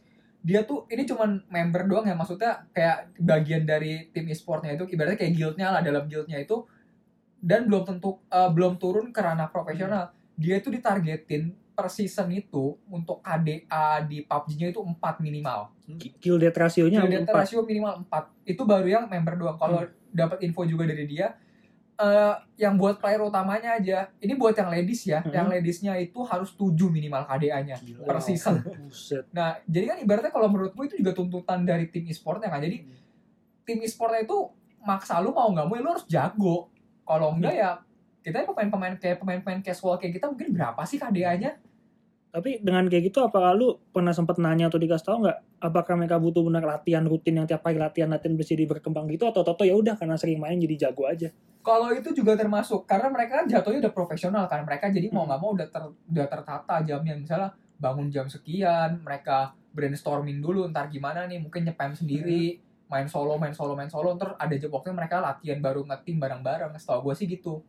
[0.43, 5.19] Dia tuh ini cuman member doang ya maksudnya kayak bagian dari tim e-sportnya itu ibaratnya
[5.19, 6.67] kayak guildnya lah dalam guildnya itu
[7.39, 10.11] dan belum tentu eh, belum turun ke ranah profesional.
[10.35, 15.73] Dia itu ditargetin per season itu untuk KDA di PUBG-nya itu 4 minimal
[16.21, 19.93] kill death ratio-nya kill death ratio minimal 4 itu baru yang member doang kalau Hmm.
[20.13, 21.33] dapat info juga dari dia
[22.03, 25.31] eh yang buat player utamanya aja ini buat yang ladies ya Hmm.
[25.31, 28.03] yang ladiesnya itu harus 7 minimal KDA-nya Gila.
[28.03, 29.23] per season Buset.
[29.31, 32.83] nah jadi kan ibaratnya kalau menurutku itu juga tuntutan dari tim e-sportnya kan jadi
[33.63, 34.51] tim e-sportnya itu
[34.83, 36.67] maksa lu mau nggak mau ya lu harus jago
[37.07, 37.71] kalau enggak ya
[38.23, 41.55] kita pemain-pemain kayak pemain-pemain casual kayak kita mungkin berapa sih KDA-nya
[42.33, 46.17] Tapi dengan kayak gitu apakah lu pernah sempat nanya atau dikasih tahu nggak apakah mereka
[46.17, 49.77] butuh benar latihan rutin yang tiap hari latihan latihan bisa berkembang gitu atau toto ya
[49.77, 51.29] udah karena sering main jadi jago aja.
[51.63, 55.29] Kalau itu juga termasuk karena mereka kan jatuhnya udah profesional kan mereka jadi mau Hmm.
[55.31, 57.15] nggak mau udah ter, udah tertata jamnya.
[57.15, 62.61] Misalnya bangun jam sekian mereka brainstorming dulu ntar gimana nih mungkin nyepam sendiri
[62.93, 66.75] main solo main solo main solo ntar ada jam waktunya mereka latihan baru ngetim bareng-bareng.
[66.77, 67.63] Setahu gue sih gitu.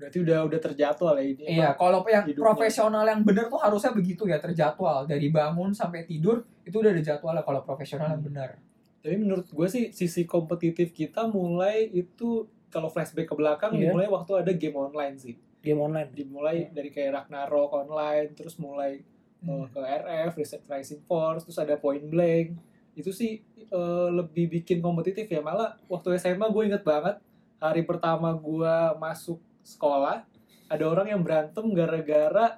[0.00, 1.42] Berarti udah udah terjadwal ya ini.
[1.60, 2.44] iya kalau yang hidupnya.
[2.50, 5.04] profesional yang bener tuh harusnya begitu ya terjadwal.
[5.04, 8.69] Dari bangun sampai tidur itu udah ada jadwalnya kalau profesional yang bener
[9.00, 13.90] Tapi menurut gue sih sisi kompetitif kita mulai itu kalau flashback ke belakang Iya.
[13.90, 15.34] dimulai waktu ada game online sih.
[15.64, 16.12] Game online.
[16.12, 19.00] Dimulai dari kayak Ragnarok online, terus mulai
[19.44, 22.54] uh, ke RF, Reset Rising Force, terus ada Point Blank.
[22.94, 23.40] Itu sih
[23.72, 25.40] uh, lebih bikin kompetitif ya.
[25.40, 27.18] Malah waktu SMA gue inget banget
[27.60, 30.24] hari pertama gue masuk sekolah
[30.70, 32.56] ada orang yang berantem gara-gara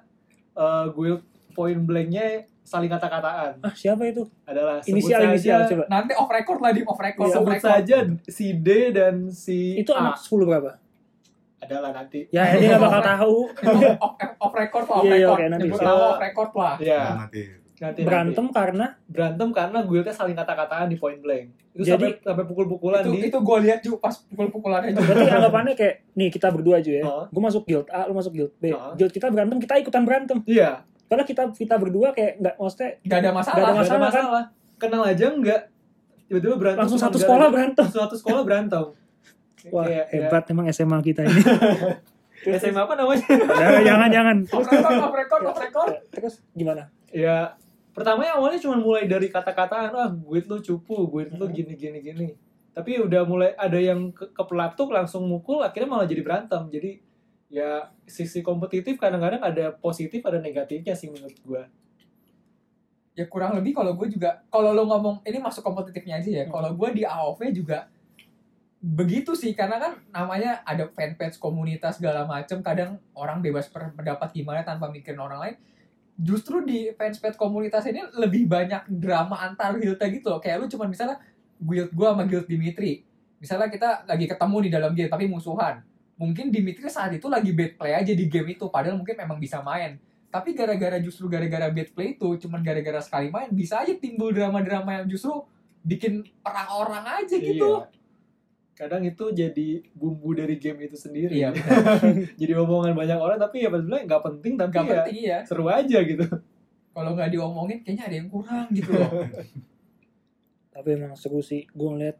[0.55, 3.59] uh, guild Point Blanknya saling kata-kataan.
[3.59, 4.23] Ah siapa itu?
[4.43, 5.83] Adalah sebut Inisial saja- inisial coba.
[5.85, 9.15] nanti off record lah di off record Iya, off sebut record saja si D dan
[9.29, 9.99] si Itu A.
[10.01, 10.71] anak 10 berapa?
[11.59, 12.27] Adalah nanti.
[12.29, 13.35] Ya dia nggak bakal tahu.
[13.97, 16.73] off, off record lah off Iya, iya, record oke, nanti Nyebut nama off record lah
[16.77, 17.43] Ya, Nah, nanti
[17.75, 19.09] nanti Berantem karena nanti.
[19.09, 21.51] berantem karena guildnya saling kata-kataan di point blank.
[21.73, 25.27] Itu Jadi- sampai sampai pukul-pukulan itu di itu gue lihat juga pas pukul-pukulan aja berarti
[25.29, 27.03] anggapannya kayak nih kita berdua aja ya.
[27.03, 27.25] Oh.
[27.27, 28.71] Gue masuk guild A, lu masuk guild B.
[28.71, 28.93] Oh.
[28.93, 30.37] Guild kita berantem, kita ikutan berantem.
[30.45, 33.93] Iya, Padahal kita kita berdua kayak nggak maksudnya gak ada masalah Nggak ada nggak ada
[33.93, 34.23] masalah, kan?
[34.25, 34.43] masalah.
[34.75, 35.61] Kenal aja enggak.
[36.25, 37.85] Tiba-tiba berantem langsung satu gara- sekolah berantem.
[37.85, 38.83] satu sekolah berantem.
[39.65, 41.41] Wah Kayak- hebat emang SMA kita ini.
[42.57, 43.23] SMA apa namanya?
[43.29, 44.37] Jangan jangan jangan.
[44.51, 46.89] off record off record off record Terus gimana?
[47.07, 47.53] ya
[47.91, 51.53] pertamanya awalnya cuma mulai dari kata-kataan ah guild lu cupu, guild lu Hmm.
[51.53, 52.27] gini gini gini.
[52.73, 56.67] Tapi udah mulai ada yang ke, kepelatuk langsung mukul akhirnya malah jadi berantem.
[56.67, 56.99] Jadi
[57.53, 61.69] ya sisi kompetitif kadang-kadang ada positif ada negatifnya sih menurut gua.
[63.13, 66.53] ya kurang lebih kalau gue juga kalau lo ngomong ini masuk kompetitifnya aja ya Hmm.
[66.57, 67.85] kalau gue di AOV juga
[68.81, 74.65] begitu sih karena kan namanya ada fanpage komunitas segala macem kadang orang bebas berpendapat gimana
[74.65, 75.55] tanpa mikirin orang lain
[76.17, 80.41] justru di fanpage komunitas ini lebih banyak drama antar guildnya gitu loh.
[80.41, 81.21] kayak lu cuma misalnya
[81.61, 83.05] guild gue sama guild Dimitri
[83.37, 87.73] misalnya kita lagi ketemu di dalam game tapi musuhan mungkin Dimitri saat itu lagi bad
[87.75, 89.97] play aja di game itu padahal mungkin memang bisa main
[90.29, 95.01] tapi gara-gara justru gara-gara bad play itu cuman gara-gara sekali main bisa aja timbul drama-drama
[95.01, 95.45] yang justru
[95.81, 97.91] bikin orang-orang aja gitu Iya.
[98.73, 101.53] kadang itu jadi bumbu dari game itu sendiri Iya,
[102.41, 105.37] jadi omongan banyak orang tapi ya sebenarnya nggak penting tapi Gak ya penting iya.
[105.45, 106.25] seru aja gitu
[106.93, 109.09] Kalau nggak diomongin kayaknya ada yang kurang gitu loh.
[110.73, 112.17] tapi emang seru sih gue ngeliat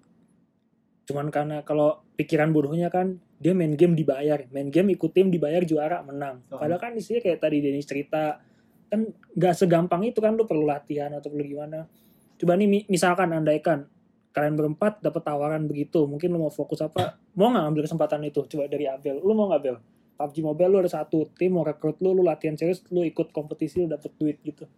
[1.10, 5.62] cuman karena kalau pikiran bodohnya kan dia main game dibayar main game ikut tim dibayar
[5.64, 6.42] juara menang.
[6.48, 6.58] Oh.
[6.58, 8.40] padahal kan isinya kayak tadi Dennis cerita
[8.88, 11.90] kan nggak segampang itu kan lu perlu latihan atau perlu gimana.
[12.38, 13.90] Coba nih mi- misalkan andaikan
[14.34, 18.46] kalian berempat dapat tawaran begitu mungkin lu mau fokus apa mau nggak ambil kesempatan itu?
[18.46, 19.78] Coba dari Abel lu mau nggak Abel?
[20.14, 23.82] PUBG Mobile lu ada satu tim mau rekrut lu lu latihan serius lu ikut kompetisi
[23.82, 24.70] lu dapet duit gitu.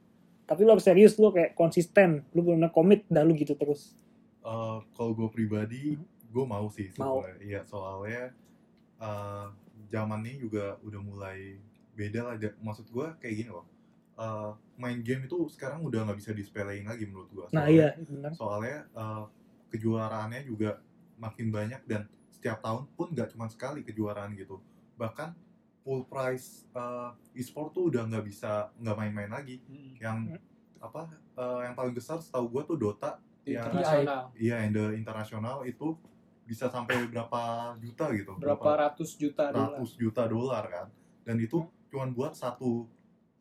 [0.47, 3.93] Tapi lu harus serius lu kayak konsisten lu benar komit dah lu gitu terus.
[4.41, 5.99] Eh, kalau gue pribadi
[6.31, 7.19] gue mau sih Mau.
[7.19, 7.39] sebenarnya.
[7.43, 8.23] Iya soalnya
[9.05, 9.47] eh,
[9.93, 11.61] zaman ini juga udah mulai
[11.93, 12.35] beda lah.
[12.59, 13.65] Maksud gue kayak gini loh.
[14.15, 18.31] Eh, main game itu sekarang udah nggak bisa disepelein lagi menurut gue nah iya benar.
[18.31, 19.23] soalnya eh,
[19.75, 20.79] kejuaraannya juga
[21.19, 24.63] makin banyak dan setiap tahun pun nggak cuma sekali kejuaraan gitu.
[24.95, 25.35] Bahkan
[25.83, 29.59] full price eh, e-sport tuh udah nggak bisa nggak main-main lagi.
[29.99, 30.39] Yang
[30.79, 33.19] apa eh, yang paling besar setahu gue tuh Dota.
[33.43, 33.83] Yang
[34.39, 35.99] iya yang the internasional itu
[36.45, 39.81] bisa sampai berapa juta gitu berapa ratus juta dolar.
[39.81, 40.87] ratus juta dolar kan.
[41.25, 42.85] Dan itu cuman buat satu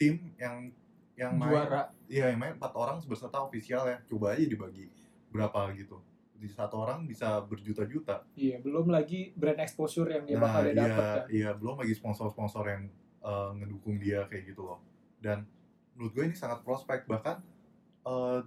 [0.00, 0.72] tim yang
[1.14, 1.52] yang main.
[1.52, 1.92] Juara.
[2.08, 4.00] iya yang main empat orang berserta ofisial ya.
[4.08, 4.88] Coba aja dibagi
[5.28, 6.00] berapa gitu.
[6.40, 8.24] Di satu orang bisa berjuta-juta.
[8.34, 11.24] Iya belum lagi brand exposure yang dia nah bakal dia iya dapat kan.
[11.28, 12.82] iya belum lagi sponsor-sponsor yang
[13.20, 14.80] eh, ngedukung dia kayak gitu loh.
[15.20, 15.44] Dan
[15.92, 17.04] menurut gue ini sangat prospek.
[17.04, 17.36] Bahkan
[18.08, 18.40] eh,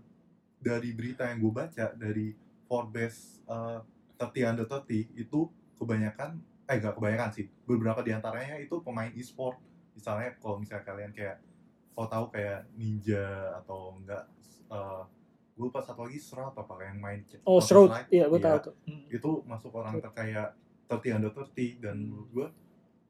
[0.57, 2.33] dari berita yang gue baca dari
[2.67, 3.79] Forbes uh,
[4.17, 5.39] 30 under 30 itu
[5.73, 7.45] kebanyakan eh gak kebanyakan sih.
[7.63, 9.55] Beberapa di antaranya itu pemain e-sport.
[9.93, 11.37] Misalnya kalau misalnya kalian kayak
[11.93, 13.25] kalau tahu kayak ninja
[13.57, 14.25] atau enggak
[14.67, 15.01] uh,
[15.53, 18.13] gue lupa satu lagi Shroud apa yang main oh Strike.
[18.13, 18.73] iya gue tahu tuh.
[18.85, 19.05] Hmm.
[19.09, 20.53] itu masuk orang terkaya
[20.85, 22.05] 30 under 30 dan Hmm.
[22.05, 22.47] menurut gue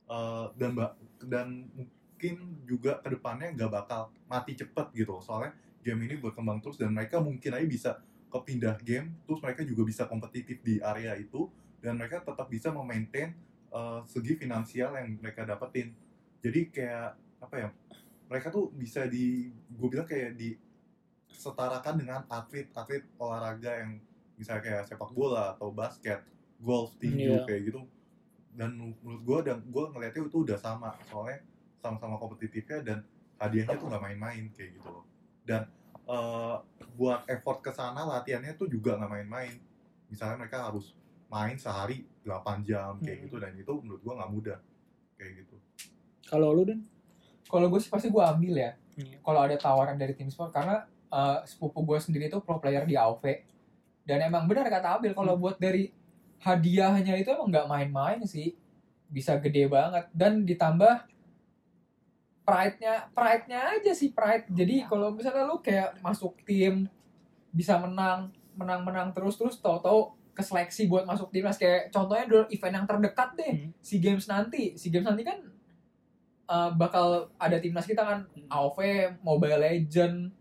[0.07, 5.19] uh, dan ba- dan mungkin juga ke depannya nggak bakal mati cepet gitu.
[5.19, 5.51] Soalnya
[5.83, 7.91] game ini berkembang terus dan mereka mungkin aja bisa
[8.27, 11.47] kepindah game terus mereka juga bisa kompetitif di area itu
[11.79, 13.33] dan mereka tetap bisa memaintain
[13.71, 15.95] uh, segi finansial yang mereka dapetin
[16.43, 17.69] jadi kayak apa ya
[18.27, 20.59] mereka tuh bisa di gue bilang kayak di
[21.31, 24.01] setarakan dengan atlet-atlet olahraga yang
[24.35, 26.25] misalnya kayak sepak bola atau basket,
[26.61, 27.45] golf, tinju Iya.
[27.45, 27.81] kayak gitu.
[28.57, 31.45] Dan menurut gue dan gue ngeliatnya itu udah sama, soalnya
[31.77, 32.97] sama-sama kompetitifnya dan
[33.37, 35.05] hadiahnya tuh nggak main-main kayak gitu loh.
[35.45, 35.69] Dan
[36.07, 36.55] eh,
[36.93, 39.53] buat effort ke sana latihannya tuh juga nggak main-main.
[40.07, 40.95] Misalnya mereka harus
[41.27, 43.25] main sehari 8 jam kayak Hmm.
[43.27, 44.57] gitu dan itu menurut gue nggak mudah
[45.15, 45.55] kayak gitu.
[46.23, 46.79] kalau lu dan
[47.47, 48.71] Kalau gue sih pasti gue ambil ya.
[48.95, 49.23] Iya.
[49.23, 52.95] Kalau ada tawaran dari tim sport karena eh, sepupu gue sendiri itu pro player di
[52.95, 53.23] AOV
[54.03, 55.91] dan emang benar kata Abil kalau buat dari
[56.39, 58.55] hadiahnya itu emang nggak main-main sih
[59.07, 61.07] bisa gede banget dan ditambah
[62.47, 64.47] pride-nya pride-nya aja sih pride.
[64.49, 66.87] Jadi kalau misalnya lu kayak masuk tim
[67.49, 71.57] bisa menang menang menang terus terus tau-tau ke seleksi buat masuk timnas.
[71.57, 73.69] Kayak contohnya dulu event yang terdekat deh Hmm.
[73.77, 74.73] si games nanti.
[74.73, 75.43] Si games nanti kan
[76.47, 78.19] uh, bakal ada timnas kita kan.
[78.47, 78.79] AOV
[79.19, 80.31] Mobile Legend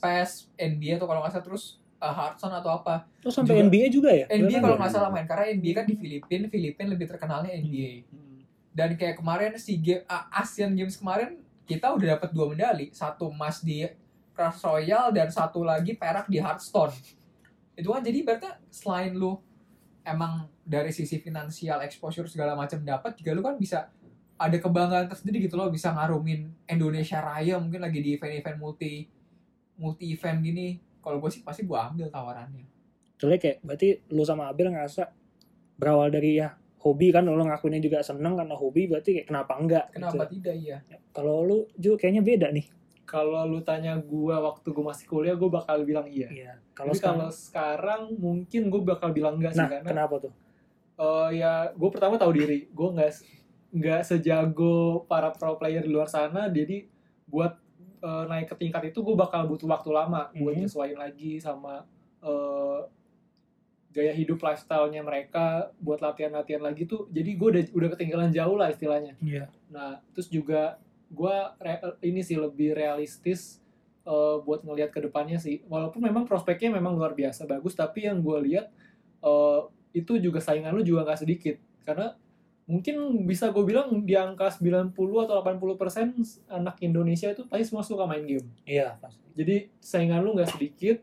[0.00, 1.46] PES NBA tuh kalau nggak salah.
[1.46, 1.64] Terus
[1.98, 3.06] uh, Hearthstone atau apa.
[3.20, 4.26] Oh sampai Juga- NBA juga ya?
[4.26, 4.80] NBA kalau ya?
[4.80, 5.24] nggak salah main.
[5.24, 8.29] Karena NBA kan di Filipina Filipina lebih terkenalnya NBA Hmm.
[8.70, 12.90] Dan kayak kemarin si game ah, Asian Games kemarin kita udah dapat dua medali.
[12.90, 13.86] Satu emas di
[14.34, 16.94] Clash Royale dan satu lagi perak di Hearthstone.
[17.74, 19.38] Itu kan jadi berarti selain lu
[20.06, 23.90] emang dari sisi finansial exposure segala macam dapat juga lu kan bisa
[24.40, 29.04] ada kebanggaan tersendiri gitu loh bisa ngarumin Indonesia Raya mungkin lagi di event-event multi
[29.76, 30.80] multi event gini.
[31.00, 32.64] Kalau gue sih pasti gue ambil tawarannya.
[33.20, 35.12] Soalnya kayak berarti lu sama Abel ngerasa
[35.76, 39.84] berawal dari ya hobi kan lu ngakuinnya juga seneng karena hobi berarti kayak kenapa enggak
[39.92, 40.40] kenapa gitu.
[40.40, 40.78] tidak ya
[41.10, 42.64] Kalau lu Ju kayaknya beda nih.
[43.04, 46.30] Kalau lu tanya gua waktu gua masih kuliah, gua bakal bilang iya.
[46.30, 46.52] Iya.
[46.72, 50.32] Kalau sekarang kalau sekarang mungkin gue bakal bilang enggak sih nah, karena kenapa tuh?
[50.96, 53.10] eh, ya gue pertama tahu diri gue nggak
[53.70, 56.84] nggak sejago para pro player di luar sana jadi
[57.24, 57.56] buat
[58.00, 60.60] eh, naik ke tingkat itu gue bakal butuh waktu lama buat Mhm.
[60.64, 61.84] nyesuaiin lagi sama
[62.20, 62.80] eh,
[63.90, 65.44] gaya hidup lifestyle-nya mereka
[65.76, 69.50] buat latihan-latihan lagi tuh jadi gue udah udah ketinggalan jauh lah istilahnya Iya.
[69.66, 70.78] nah terus juga
[71.08, 71.34] gue
[72.00, 73.58] ini sih lebih realistis
[74.02, 78.18] eh, buat ngelihat ke depannya sih walaupun memang prospeknya memang luar biasa bagus tapi yang
[78.18, 78.70] gue lihat
[79.20, 79.60] eh,
[79.92, 82.14] itu juga saingan lu juga nggak sedikit karena
[82.64, 82.94] mungkin
[83.26, 86.14] bisa gue bilang di angka 90 atau 80 persen
[86.46, 89.18] anak Indonesia itu pasti semua suka main game Iya, pasti.
[89.34, 91.02] jadi saingan lu nggak sedikit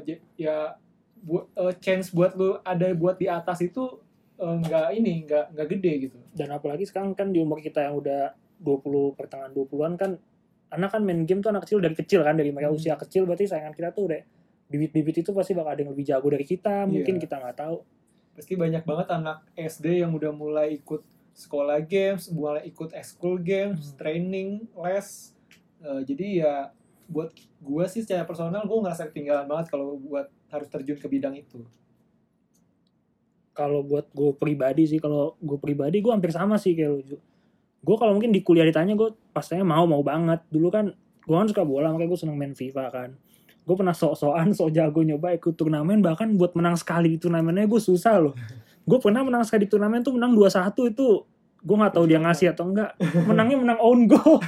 [0.00, 0.80] j- ya
[1.22, 4.00] buat eh, chance buat lu ada buat di atas itu
[4.36, 7.96] eh, nggak ini nggak nggak gede gitu dan apalagi sekarang kan di umur kita yang
[7.96, 10.10] udah 20 pertengahan 20-an kan
[10.66, 12.78] anak kan main game tuh anak kecil dari kecil kan dari mereka Hmm.
[12.78, 14.20] usia kecil berarti saingan kita tuh udah
[14.66, 17.22] bibit-bibit itu pasti bakal ada yang lebih jago dari kita mungkin Iya.
[17.22, 17.76] kita nggak tahu
[18.34, 21.00] pasti banyak banget anak SD yang udah mulai ikut
[21.32, 23.96] sekolah games, mulai ikut ekskul games, Hmm.
[23.96, 25.36] training, les.
[25.78, 26.54] Eh, jadi ya
[27.06, 31.36] buat gue sih secara personal gue ngerasa ketinggalan banget kalau buat harus terjun ke bidang
[31.36, 31.62] itu.
[33.56, 37.16] kalau buat gue pribadi sih kalau gue pribadi gue hampir sama sih kayak lu
[37.86, 40.42] gue kalau mungkin di kuliah ditanya gue pastinya mau mau banget.
[40.50, 40.90] Dulu kan
[41.22, 43.10] gue kan suka bola makanya gue seneng main FIFA kan.
[43.62, 48.18] Gue pernah sok-sokan sok jago nyoba ikut turnamen bahkan buat menang sekali turnamennya gue susah
[48.18, 48.34] loh.
[48.82, 51.06] Gue pernah menang sekali di turnamen tuh menang 2-1 itu
[51.66, 52.94] gue nggak tahu dia ngasih atau enggak
[53.26, 54.42] menangnya menang own goal.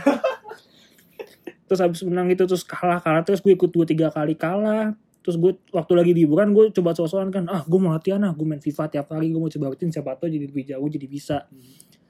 [1.70, 5.36] Terus habis menang itu terus kalah kalah terus gue ikut dua tiga kali kalah terus
[5.36, 8.46] gue waktu lagi di liburan gue coba sosokan kan ah gue mau latihan ah gue
[8.46, 11.36] main FIFA tiap hari gue mau coba rutin siapa tahu jadi lebih jauh jadi bisa.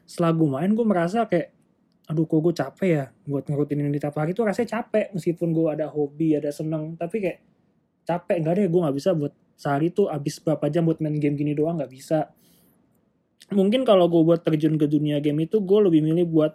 [0.05, 1.55] Setelah gue main gue merasa kayak
[2.09, 4.33] aduh kok gue capek ya buat ngerutinin di tiap hari?
[4.33, 7.39] Itu rasanya capek meskipun gue ada hobi ada seneng tapi kayak
[8.09, 11.37] capek nggak deh gue nggak bisa buat sehari tuh abis berapa jam buat main game
[11.37, 12.33] gini doang nggak bisa.
[13.49, 16.53] Mungkin kalau gue buat terjun ke dunia game itu gue lebih milih buat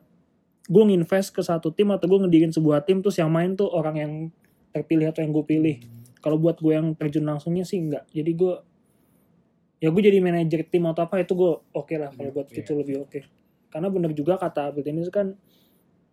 [0.69, 3.95] gue nginvest ke satu tim atau gue ngedirin sebuah tim terus yang main tuh orang
[3.99, 4.13] yang
[4.71, 5.77] terpilih atau yang gue pilih
[6.23, 8.55] kalau buat gue yang terjun langsungnya sih enggak jadi gue
[9.83, 12.63] ya gue jadi manajer tim atau apa itu gue oke lah kalau buat Iya.
[12.63, 13.19] itu lebih oke.
[13.67, 15.35] Karena bener juga kata Abel ini kan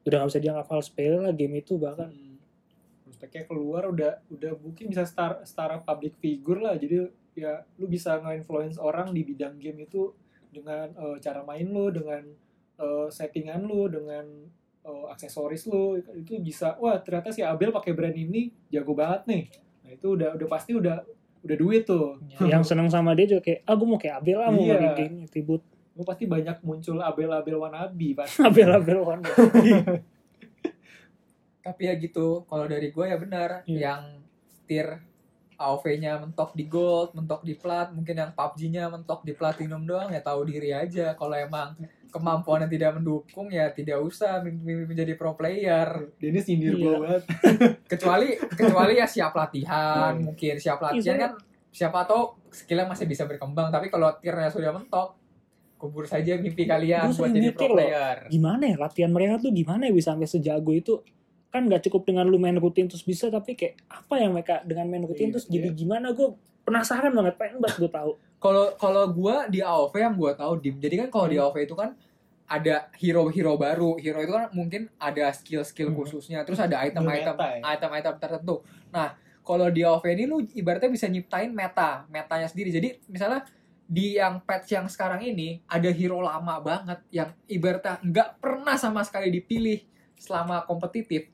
[0.03, 2.11] udah gak bisa dianggap hal sepele lah game itu bahkan.
[2.11, 2.43] Hmm.
[3.07, 6.75] Prospeknya keluar udah udah mungkin bisa star setara public figure lah.
[6.75, 10.11] Jadi ya lu bisa nge-influence orang di bidang game itu
[10.51, 12.27] dengan eh, cara main lu dengan
[12.75, 14.27] eh, settingan lu dengan
[14.83, 15.95] eh, aksesoris lu.
[16.19, 19.45] Itu bisa wah ternyata si Abel pakai brand ini jago banget nih
[19.91, 21.03] nah itu udah udah pasti udah
[21.43, 24.49] udah duit tuh yang seneng sama dia juga kayak ah gue mau kayak Abel lah
[24.49, 24.79] mau Iya.
[24.79, 29.27] main game ribut lu pasti banyak muncul Abel-Abel wannabe pasti Abel Abel one
[31.61, 33.79] tapi ya gitu kalau dari gue ya benar Iya.
[33.91, 34.03] yang
[34.65, 35.03] tier
[35.61, 40.25] AOV-nya mentok di gold, mentok di plat, mungkin yang PUBG-nya mentok di platinum doang ya
[40.25, 41.13] tahu diri aja.
[41.13, 41.77] Kalau emang
[42.11, 45.87] kemampuannya tidak mendukung ya tidak usah men- men- menjadi pro player.
[46.17, 46.83] Dennis nyindir Iya.
[46.83, 47.23] gua banget
[47.93, 50.27] Kecuali kecuali ya siap latihan, Hmm.
[50.27, 51.33] mungkin siap latihan Iya, kan
[51.69, 53.71] siapa tahu skillnya masih bisa berkembang.
[53.71, 55.15] Tapi kalau tiernya sudah mentok,
[55.77, 57.77] kubur saja mimpi kalian Gua buat jadi pro loh.
[57.79, 58.17] player.
[58.29, 61.01] gimana ya latihan mereka tuh gimana ya bisa sampai sejago itu
[61.49, 64.87] kan nggak cukup dengan lu main rutin terus bisa tapi kayak apa yang mereka dengan
[64.87, 65.75] main rutin Iya, terus jadi iya.
[65.75, 70.33] gimana gue penasaran banget pengen banget gue tahu kalau kalau gua di AOV yang gua
[70.33, 70.81] tahu dim.
[70.81, 71.93] Jadi kan kalau di AOV itu kan
[72.51, 74.01] ada hero-hero baru.
[74.01, 75.99] Hero itu kan mungkin ada skill-skill Hmm.
[76.03, 76.43] khususnya.
[76.43, 77.63] Terus ada item-item ya?
[77.77, 78.65] item-item tertentu.
[78.91, 79.15] Nah
[79.45, 82.73] kalau di AOV ini lu ibaratnya bisa nyiptain meta metanya sendiri.
[82.75, 83.47] Jadi misalnya
[83.91, 89.05] di yang patch yang sekarang ini ada hero lama banget yang ibaratnya nggak pernah sama
[89.05, 89.85] sekali dipilih
[90.17, 91.29] selama kompetitif.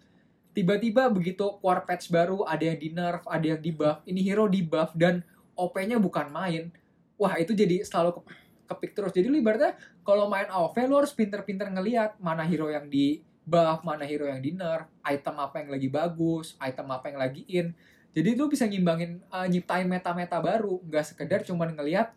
[0.56, 4.00] Tiba-tiba begitu keluar patch baru ada yang di nerf ada yang di buff.
[4.08, 5.20] Ini hero di buff dan
[5.56, 6.72] OP-nya bukan main
[7.16, 9.12] wah itu jadi selalu ke- kepik terus.
[9.14, 13.86] Jadi lu ibaratnya kalau main AoV lu harus pinter-pinter ngelihat mana hero yang di buff
[13.86, 17.70] mana hero yang di nerf item apa yang lagi bagus item apa yang lagi in.
[18.16, 20.82] Jadi lu bisa ngimbangin eh, nyiptain meta-meta baru.
[20.82, 22.10] Nggak sekedar cuman ngelihat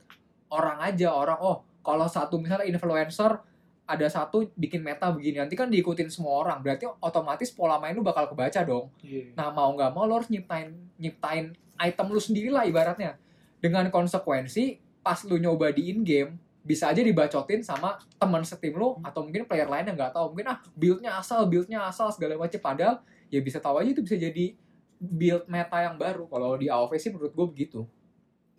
[0.50, 3.46] orang aja orang oh kalau satu misalnya influencer
[3.90, 6.62] ada satu bikin meta begini nanti kan diikutin semua orang.
[6.62, 8.90] Berarti otomatis pola main lu bakal kebaca dong.
[9.02, 9.34] Iya.
[9.38, 13.18] Nah mau nggak mau lo harus nyiptain nyiptain item lu sendiri lah ibaratnya.
[13.60, 19.00] Dengan konsekuensi pas lu nyoba di in game bisa aja dibacotin sama teman setim lu
[19.02, 20.36] atau mungkin player lain yang nggak tahu.
[20.36, 22.96] Mungkin ah buildnya asal buildnya asal segala macam padahal
[23.28, 24.54] ya bisa tahu aja itu bisa jadi
[25.00, 26.28] build meta yang baru.
[26.28, 27.82] Kalau di AoV sih menurut gue begitu.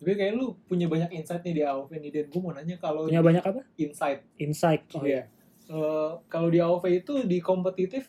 [0.00, 2.26] Tapi kayak lu punya banyak insight nih di AoV nih dan.
[2.26, 3.60] Gue mau nanya kalau punya banyak apa?
[3.76, 4.24] Insight.
[4.36, 4.82] Insight.
[4.96, 5.28] Oh Iya.
[5.68, 8.08] Eh, kalau di AoV itu di kompetitif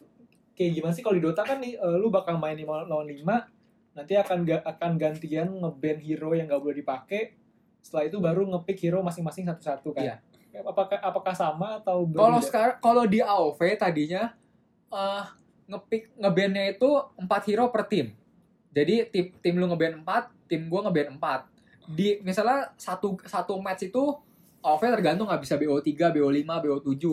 [0.55, 1.03] kayak gimana sih?
[1.03, 3.21] Kalau di Dota kan nih eh, lu bakal main 5 lawan 5
[3.91, 7.35] nanti akan ga- akan gantian ngeban hero yang gak boleh dipakai
[7.81, 10.05] setelah itu baru ngepick hero masing-masing satu-satu kan.
[10.05, 10.15] Iya.
[10.67, 14.35] apakah apakah sama atau kalau sekarang kalau di AoV tadinya
[14.91, 15.25] eh
[15.65, 18.13] ngepick ngebandnya itu empat hero per tim.
[18.71, 21.51] Jadi tim tim lu ngeband 4 tim gua ngeband 4
[21.91, 24.03] di misalnya satu satu match itu
[24.61, 27.03] AoV tergantung nggak bisa BO3 BO5 BO7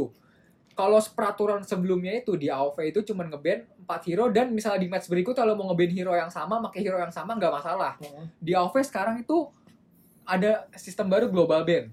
[0.78, 5.10] kalau peraturan sebelumnya itu di AoV itu cuma ngeband 4 hero dan misalnya di match
[5.10, 7.98] berikutnya kalau mau ngeband hero yang sama pakai hero yang sama nggak masalah.
[7.98, 9.50] Heeh, di AoV sekarang itu
[10.28, 11.88] ada sistem baru global ban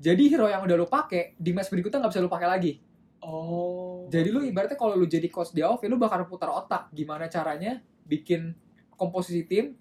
[0.00, 2.72] jadi hero yang udah lu pakai di match berikutnya nggak bisa lu pakai lagi
[3.20, 7.28] oh jadi lu ibaratnya kalau lu jadi coach di AoV lu bakal putar otak gimana
[7.28, 8.56] caranya bikin
[8.96, 9.76] komposisi tim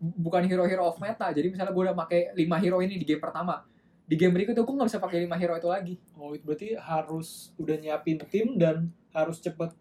[0.00, 1.32] bukan hero-hero of meta.
[1.32, 3.64] Jadi misalnya gue udah pakai 5 hero ini di game pertama.
[4.04, 5.94] Di game berikutnya gue nggak bisa pakai 5 hero itu lagi.
[6.20, 9.72] Oh, itu berarti harus udah nyiapin tim dan harus cepet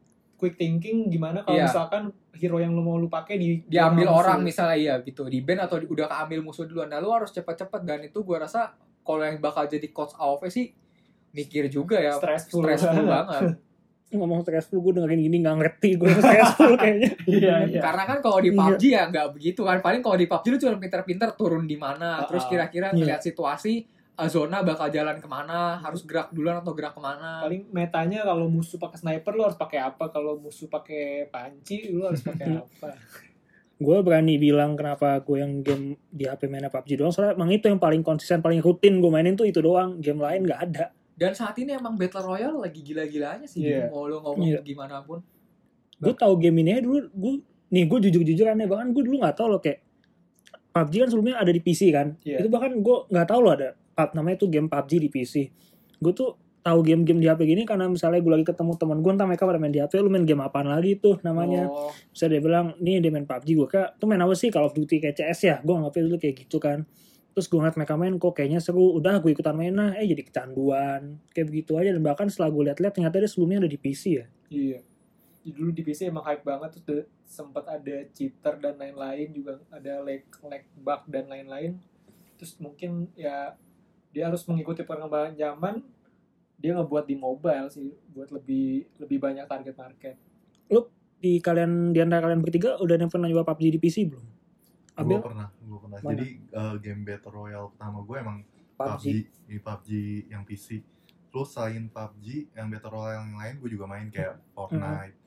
[0.44, 1.66] quick thinking gimana kalau Iya.
[1.66, 4.20] misalkan hero yang lu mau lu pakai di Diambil musuh.
[4.20, 5.24] orang misalnya iya gitu.
[5.26, 6.86] Di ban atau di- udah keambil musuh duluan.
[6.86, 10.76] Nah lu harus cepet-cepet dan itu gue rasa kalau yang bakal jadi coach AOV sih
[11.32, 12.14] mikir juga ya.
[12.14, 13.08] Stressful Stressful banget.
[13.08, 13.42] banget.
[14.14, 17.80] ngomong stressful gue dengerin gini nggak ngerti gue stressful kayaknya Iya, iya.
[17.80, 18.60] Karena kan kalau di Iya.
[18.60, 19.78] PUBG ya nggak begitu kan.
[19.80, 22.96] Paling kalau di PUBG lu cuma pinter-pinter turun di mana, Ah, terus kira-kira Iya.
[22.96, 23.93] ngeliat situasi uh,
[24.24, 27.42] zona bakal jalan ke mana, harus gerak duluan atau gerak ke mana.
[27.42, 32.06] paling metanya kalau musuh pakai sniper lu harus pakai apa kalau musuh pakai panci lu
[32.06, 32.94] harus pakai apa
[33.76, 37.66] gue berani bilang kenapa gue yang game di HP mainnya PUBG doang soalnya emang itu
[37.66, 41.34] yang paling konsisten paling rutin gue mainin tuh itu doang game lain nggak ada Dan
[41.34, 43.86] saat ini emang Battle Royale lagi gila-gilanya sih gitu.
[43.88, 44.62] Mau lu ngomong Iya.
[44.62, 45.22] gimana pun.
[45.96, 47.34] gue tahu game ini dulu gue
[47.70, 49.82] nih gue jujur jujur aneh bahkan gue dulu nggak tahu loh kayak
[50.72, 52.38] PUBG kan sebelumnya ada di PC kan Iya.
[52.40, 53.70] itu bahkan gue nggak tahu loh ada
[54.14, 55.36] namanya tuh game PUBG di PC
[56.04, 59.28] gue tuh tahu game-game di HP gini karena misalnya gue lagi ketemu teman gue entah
[59.28, 61.68] mereka pada main di HP lu main game apaan lagi tuh namanya.
[61.68, 64.48] Oh, bisa dia bilang nih dia main PUBG gue kayak tuh main apa sih?
[64.48, 65.56] Call of Duty kayak CS ya?
[65.60, 66.88] Gue nggak dulu kayak gitu kan.
[67.36, 68.96] Terus gue ngeliat mereka main kok kayaknya seru.
[68.96, 71.20] Udah gue ikutan main nah eh jadi kecanduan.
[71.36, 71.92] Kayak begitu aja.
[71.92, 74.26] Dan bahkan setelah gue liat-liat ternyata dia sebelumnya ada di PC ya.
[74.48, 74.80] Iya.
[75.44, 80.24] Dulu di PC emang hype banget de- sempat ada cheater dan lain-lain juga ada lag
[80.48, 81.76] lag bug dan lain-lain.
[82.40, 83.60] Terus mungkin ya
[84.14, 85.82] dia harus mengikuti perkembangan zaman
[86.64, 90.16] dia ngebuat di mobile sih buat lebih lebih banyak target market.
[91.24, 94.26] Di kalian di antara kalian bertiga udah ada yang pernah nyoba PUBG di PC belum?
[95.04, 95.98] Gue pernah gue pernah.
[96.04, 96.12] Mana?
[96.16, 98.38] jadi eh, game battle royale pertama gue emang
[98.76, 99.06] PUBG PUBG
[99.48, 99.90] di PUBG
[100.32, 100.68] yang PC
[101.32, 105.18] terus selain PUBG yang battle royale yang lain gue juga main kayak Fortnite.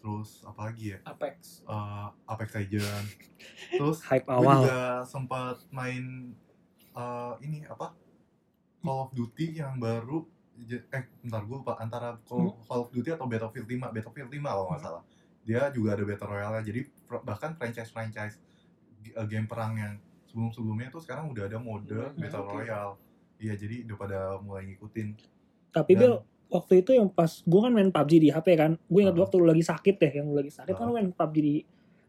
[0.00, 0.98] Terus apa lagi ya?
[1.04, 1.60] Apex.
[1.64, 3.10] Eh, Apex Legends.
[3.80, 4.60] Terus hype gue awal.
[4.64, 6.32] juga sempat main
[6.96, 7.96] eh, ini apa
[8.80, 10.24] Call of Duty yang baru
[10.68, 14.64] eh bentar gue lupa antara Call, Call of Duty atau Battlefield 5 Battlefield 5 kalau
[14.68, 15.02] nggak salah
[15.40, 16.80] dia juga ada battle royale jadi
[17.22, 18.36] bahkan franchise franchise
[19.24, 19.94] game perang yang
[20.26, 22.52] sebelum sebelumnya tuh sekarang udah ada mode Hmm, battle oke.
[22.54, 22.94] royale
[23.36, 25.08] iya jadi udah pada mulai ngikutin
[25.70, 26.14] tapi Dan- Bel
[26.50, 29.22] waktu itu yang pas gue kan main PUBG di HP kan gue ingat Ah.
[29.22, 30.88] waktu lu lagi sakit deh yang lu lagi sakit kan Ah.
[30.88, 31.54] lu main PUBG di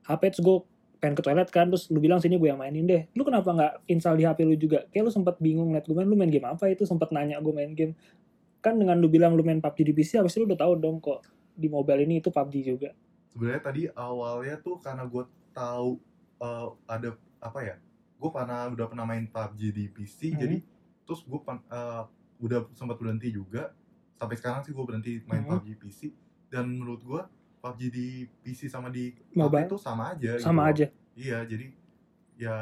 [0.04, 0.58] HP terus gue
[1.02, 3.10] pengen ke toilet kan terus lu bilang sini gue yang mainin deh.
[3.18, 4.86] Lu kenapa nggak install di HP lu juga?
[4.94, 6.86] Kayak lu sempat bingung liat gue main lu main game apa itu?
[6.86, 7.98] Sempat nanya gue main game.
[8.62, 11.02] Kan dengan lu bilang lu main PUBG di PC habis itu lu udah tahu dong
[11.02, 11.26] kok
[11.58, 12.94] di mobile ini itu PUBG juga.
[13.34, 15.98] Sebenarnya tadi awalnya tuh karena gue tahu
[16.38, 17.10] eh, ada
[17.42, 17.76] apa ya
[18.22, 20.40] gue pernah udah pernah main PUBG di PC Hmm.
[20.46, 20.58] jadi
[21.10, 21.40] terus gue
[22.40, 23.74] udah sempat berhenti juga.
[24.22, 25.58] Sampai sekarang sih gue berhenti main Hmm.
[25.58, 26.00] PUBG PC
[26.54, 27.22] dan menurut gue
[27.62, 28.08] PUBG di
[28.42, 29.66] PC sama di Mobile.
[29.66, 30.72] Itu sama aja gitu sama loh.
[30.72, 31.66] aja iya jadi
[32.36, 32.56] ya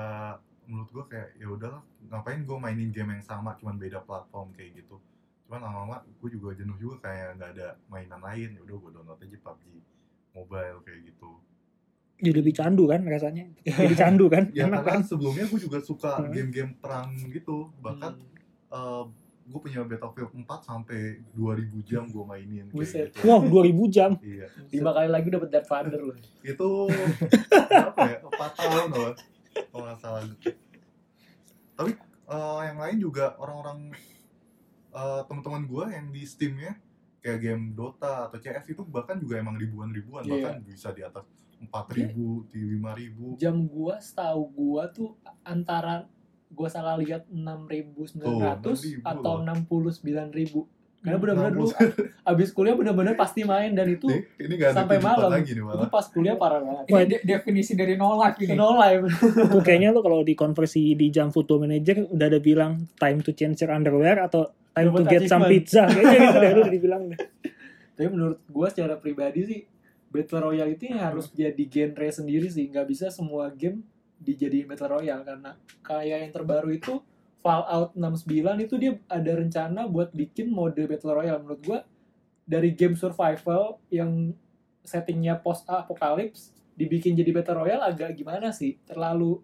[0.65, 4.75] menurut gue kayak ya udahlah ngapain gue mainin game yang sama cuman beda platform kayak
[4.77, 4.99] gitu
[5.43, 9.19] cuman lama-lama gue juga jenuh juga kayak nggak ada mainan lain ya udah gue download
[9.19, 9.65] aja PUBG
[10.31, 11.31] mobile kayak gitu
[12.17, 13.43] jadi lebih candu kan rasanya
[13.79, 16.29] jadi candu kan ya enak karena kan sebelumnya gue juga suka Hmm.
[16.29, 18.19] game-game perang gitu bahkan
[18.69, 19.09] Hmm.
[19.49, 23.25] Gue punya Battlefield 4 sampai 2000 jam gue mainin kayak gitu.
[23.25, 24.11] Wow 2000 jam?
[24.21, 24.45] Iya.
[24.69, 26.17] Lima kali lagi dapat Darth Vader loh.
[26.45, 29.11] Itu berapa ya 4 tahun loh
[29.73, 30.21] kalau nggak salah.
[31.73, 31.91] Tapi
[32.29, 33.79] eh, yang lain juga orang-orang
[34.93, 36.77] eh, teman-teman gue yang di Steamnya
[37.19, 40.31] kayak game Dota atau CS itu bahkan juga emang ribuan-ribuan Iya.
[40.39, 41.27] bahkan bisa di atas
[41.59, 42.15] 4000
[42.47, 46.07] di 5000 jam gua setahu gua tuh antara
[46.49, 49.55] gua salah lihat 6.900 6.000 atau loh.
[49.67, 51.71] 69.000 karena benar-benar dulu
[52.35, 55.31] abis kuliah benar-benar pasti main dan itu ini gak ada sampai malam.
[55.31, 56.83] lagi nih itu malah pas kuliah parah banget.
[56.85, 58.51] Ini de- definisi dari no life ini.
[58.51, 59.07] no live
[59.47, 63.63] Tuh kayaknya lu kalau dikonversi di jam Football Manager udah ada bilang time to change
[63.63, 65.87] your underwear atau time to Dapat get some pizza.
[65.87, 67.19] Kayaknya gitu deh lu udah dibilang deh.
[67.95, 69.59] tapi menurut gua secara pribadi sih
[70.07, 72.67] Battle Royale itu harus jadi genre sendiri sih.
[72.67, 73.87] Nggak bisa semua game
[74.19, 75.51] dijadiin Battle Royale karena
[75.81, 76.99] kayak yang terbaru itu
[77.39, 81.39] Fallout 69 itu dia ada rencana buat bikin mode Battle Royale.
[81.39, 81.79] Menurut gua
[82.43, 84.35] dari game survival yang
[84.83, 88.75] settingnya post apocalypse dibikin jadi Battle Royale agak gimana sih?
[88.83, 89.39] Terlalu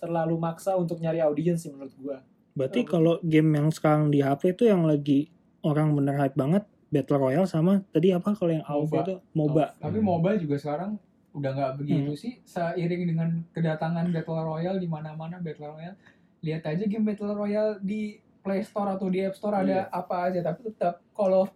[0.00, 2.16] terlalu maksa untuk nyari audiens sih menurut gua.
[2.56, 5.28] Berarti kalau game yang sekarang di HP itu yang lagi
[5.60, 8.32] orang bener hype banget Battle Royale sama tadi apa?
[8.32, 9.02] Kalau yang AoV MOBA.
[9.04, 9.66] itu MOBA.
[9.82, 10.96] Tapi mobile juga sekarang
[11.34, 12.32] udah nggak begitu sih.
[12.44, 15.98] Seiring dengan kedatangan Battle Royale di mana-mana Battle Royale.
[16.40, 20.40] Lihat aja game Battle Royale di Play Store atau di App Store ada apa aja.
[20.40, 21.50] Tapi tetap kalau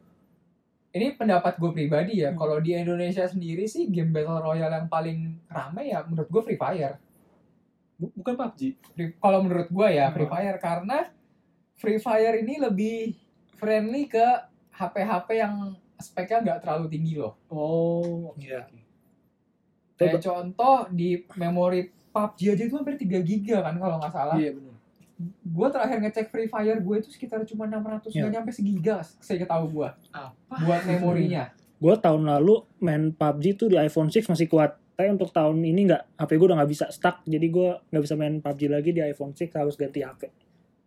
[0.91, 2.33] ini pendapat gue pribadi ya.
[2.33, 2.39] Hmm.
[2.39, 6.57] Kalau di Indonesia sendiri sih game Battle Royale yang paling rame ya menurut gue Free
[6.57, 6.99] Fire.
[7.95, 8.61] Bu- bukan PUBG.
[8.89, 10.33] Free- kalau menurut gua ya Free Hmm.
[10.33, 10.99] Fire karena
[11.75, 13.15] Free Fire ini lebih
[13.55, 14.23] friendly ke
[14.71, 15.55] HP-HP yang
[15.97, 17.35] speknya nggak terlalu tinggi loh.
[17.49, 18.35] Oh.
[18.35, 18.63] Iya.
[18.65, 18.78] oke.
[19.99, 24.37] Kayak contoh di memori PUBG aja itu hampir 3 giga kan kalau nggak salah.
[24.39, 24.75] Iya benar.
[25.43, 28.23] Gue terakhir ngecek Free Fire gue itu sekitar cuma 600 Iya.
[28.23, 30.55] nggak nyampe segiga saya tahu gue Apa?
[30.63, 31.51] buat memorinya.
[31.79, 34.79] Gue tahun lalu main PUBG tuh di iPhone 6 masih kuat.
[34.99, 37.23] Tapi untuk tahun ini nggak, HP gue udah nggak bisa stuck.
[37.23, 40.31] Jadi gue nggak bisa main PUBG lagi di iPhone 6 harus ganti HP.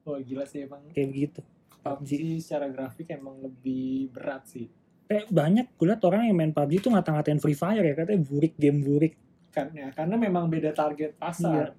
[0.04, 1.40] Oh gila sih emang Kayak begitu.
[1.82, 2.10] PUBG
[2.40, 4.68] secara grafik emang lebih berat sih.
[5.12, 8.56] Kayak banyak gue liat orang yang main PUBG tuh ngata-ngatain Free Fire ya katanya burik
[8.56, 9.14] game burik.
[9.52, 11.76] Karena karena memang beda target pasar.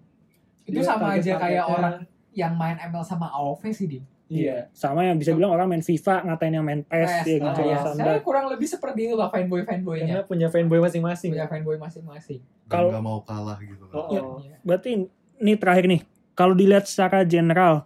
[0.69, 1.97] Itu Dia sama aja kayak orang
[2.37, 4.05] yang main ML sama AoV sih dim.
[4.33, 4.69] Iya.
[4.73, 7.77] Sama yang bisa bilang orang main FIFA ngatain yang main PES, ya gitu ya.
[7.77, 7.93] ya.
[7.93, 10.25] Saya kurang lebih seperti itu lah fanboy fanboynya.
[10.25, 11.37] Karena punya fanboy masing-masing.
[11.37, 12.41] Punya fanboy masing-masing.
[12.69, 13.97] Kalau- nggak mau kalah gitu kan.
[13.97, 14.21] Oh, Iya.
[14.25, 14.37] oh.
[14.41, 14.57] Iya.
[14.65, 14.91] Berarti
[15.37, 16.01] ini terakhir nih,
[16.33, 17.85] kalau dilihat secara general,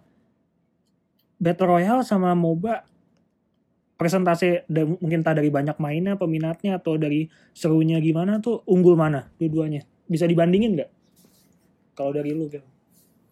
[1.37, 2.87] Battle Royale sama MOBA
[3.97, 9.81] presentasi mungkin tak dari banyak mainnya, peminatnya atau dari serunya gimana tuh unggul mana dua-duanya?
[10.05, 10.91] Bisa dibandingin nggak?
[11.93, 12.61] Kalau dari lu, Gil.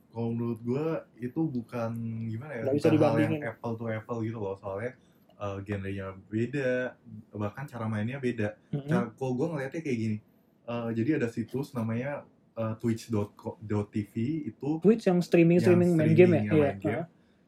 [0.09, 0.85] Kalau menurut gue
[1.21, 1.91] itu bukan
[2.25, 3.41] gimana ya, Nggak bisa hal yang dibandingin.
[3.45, 4.55] apple to apple gitu loh.
[4.55, 4.91] Soalnya
[5.35, 6.95] eh, genrenya beda,
[7.31, 8.55] bahkan cara mainnya beda.
[8.71, 8.87] Mhm.
[8.87, 10.17] Cara, kalau gue ngeliatnya kayak gini,
[10.65, 14.13] eh, jadi ada situs namanya eh, twitch.tv
[14.47, 17.03] itu Twitch yang streaming streaming yang main game ya, streaming, main game.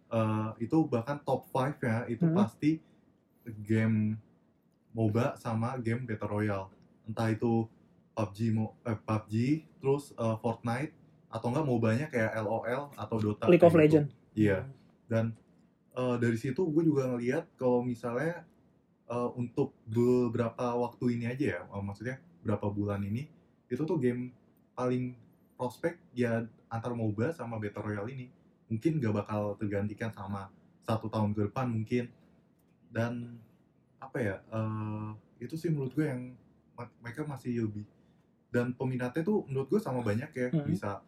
[0.08, 2.36] eh, itu bahkan top 5 ya itu Hmm.
[2.36, 2.84] pasti
[3.64, 4.20] game
[4.92, 6.68] MOBA sama game Battle Royale.
[7.08, 7.70] Entah itu
[8.18, 9.34] PUBG, Mo- eh, PUBG
[9.78, 10.94] terus eh, Fortnite
[11.28, 13.46] atau enggak MOBA-nya kayak LOL atau Dota.
[13.46, 13.82] League of gitu.
[13.82, 14.12] Legends.
[14.34, 14.66] Iya.
[15.06, 15.38] Dan
[15.96, 18.42] eh, dari situ gue juga ngeliat kalau misalnya
[19.08, 23.28] eh, untuk beberapa waktu ini aja ya, eh, maksudnya berapa bulan ini
[23.68, 24.32] itu tuh game
[24.72, 25.14] paling
[25.60, 28.32] prospek ya antar MOBA sama Battle Royale ini
[28.72, 30.52] mungkin gak bakal tergantikan sama
[30.84, 32.08] satu tahun ke depan mungkin
[32.90, 33.38] dan
[33.98, 35.10] apa ya eh,
[35.40, 36.34] itu sih menurut gue yang
[36.98, 37.86] mereka masih lebih
[38.48, 40.64] dan peminatnya tuh menurut gue sama banyak ya Hmm.
[40.64, 41.02] bisa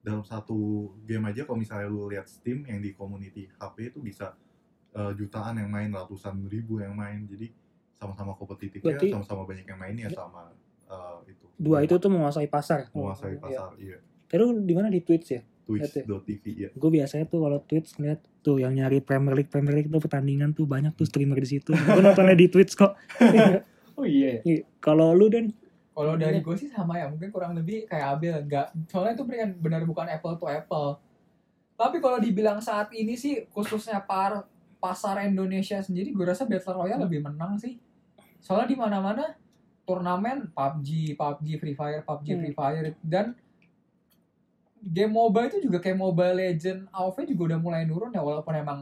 [0.00, 0.58] dalam satu
[1.00, 4.34] game aja kalau misalnya lu lihat Steam yang di community HP itu bisa
[4.90, 7.52] eh, jutaan yang main ratusan ribu yang main jadi
[7.94, 10.50] sama-sama kompetitif ya sama-sama banyak yang mainnya sama
[10.84, 12.90] eh, itu Dua itu tuh menguasai pasar.
[12.90, 13.40] menguasai Iya.
[13.40, 15.44] pasar iya Tadi lu di mana di Twitch ya?
[15.80, 19.88] Twitch.tv ya Gue biasanya tuh kalau Twitch ngeliat tuh yang nyari Premier League Premier League
[19.88, 21.72] tuh pertandingan tuh banyak tuh streamer di situ.
[21.72, 22.92] Gue nontonnya di Twitch kok.
[23.92, 24.40] Oh iya.
[24.40, 24.48] ya.
[24.48, 24.60] Iya.
[24.80, 25.52] Kalau lu dan
[25.92, 28.72] Kalau dari gue sih sama ya, mungkin kurang lebih kayak Abel enggak.
[28.88, 30.96] Soalnya itu benar benar bukan apple to apple.
[31.76, 34.48] Tapi kalau dibilang saat ini sih khususnya par
[34.80, 37.76] pasar Indonesia sendiri gue rasa Battle Royale lebih menang sih.
[38.40, 39.36] Soalnya di mana-mana
[39.84, 42.40] turnamen PUBG, PUBG Free Fire, PUBG Hmm.
[42.40, 43.36] Free Fire dan
[44.82, 48.78] game MOBA itu juga kayak Mobile Legend, AoV juga udah mulai nurun ya walaupun emang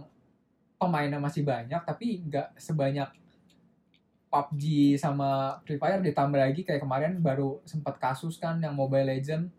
[0.81, 3.13] pemainnya masih banyak tapi nggak sebanyak
[4.31, 6.63] PUBG sama Free Fire ditambah lagi.
[6.63, 9.51] Kayak kemarin baru sempat kasus kan yang Mobile Legend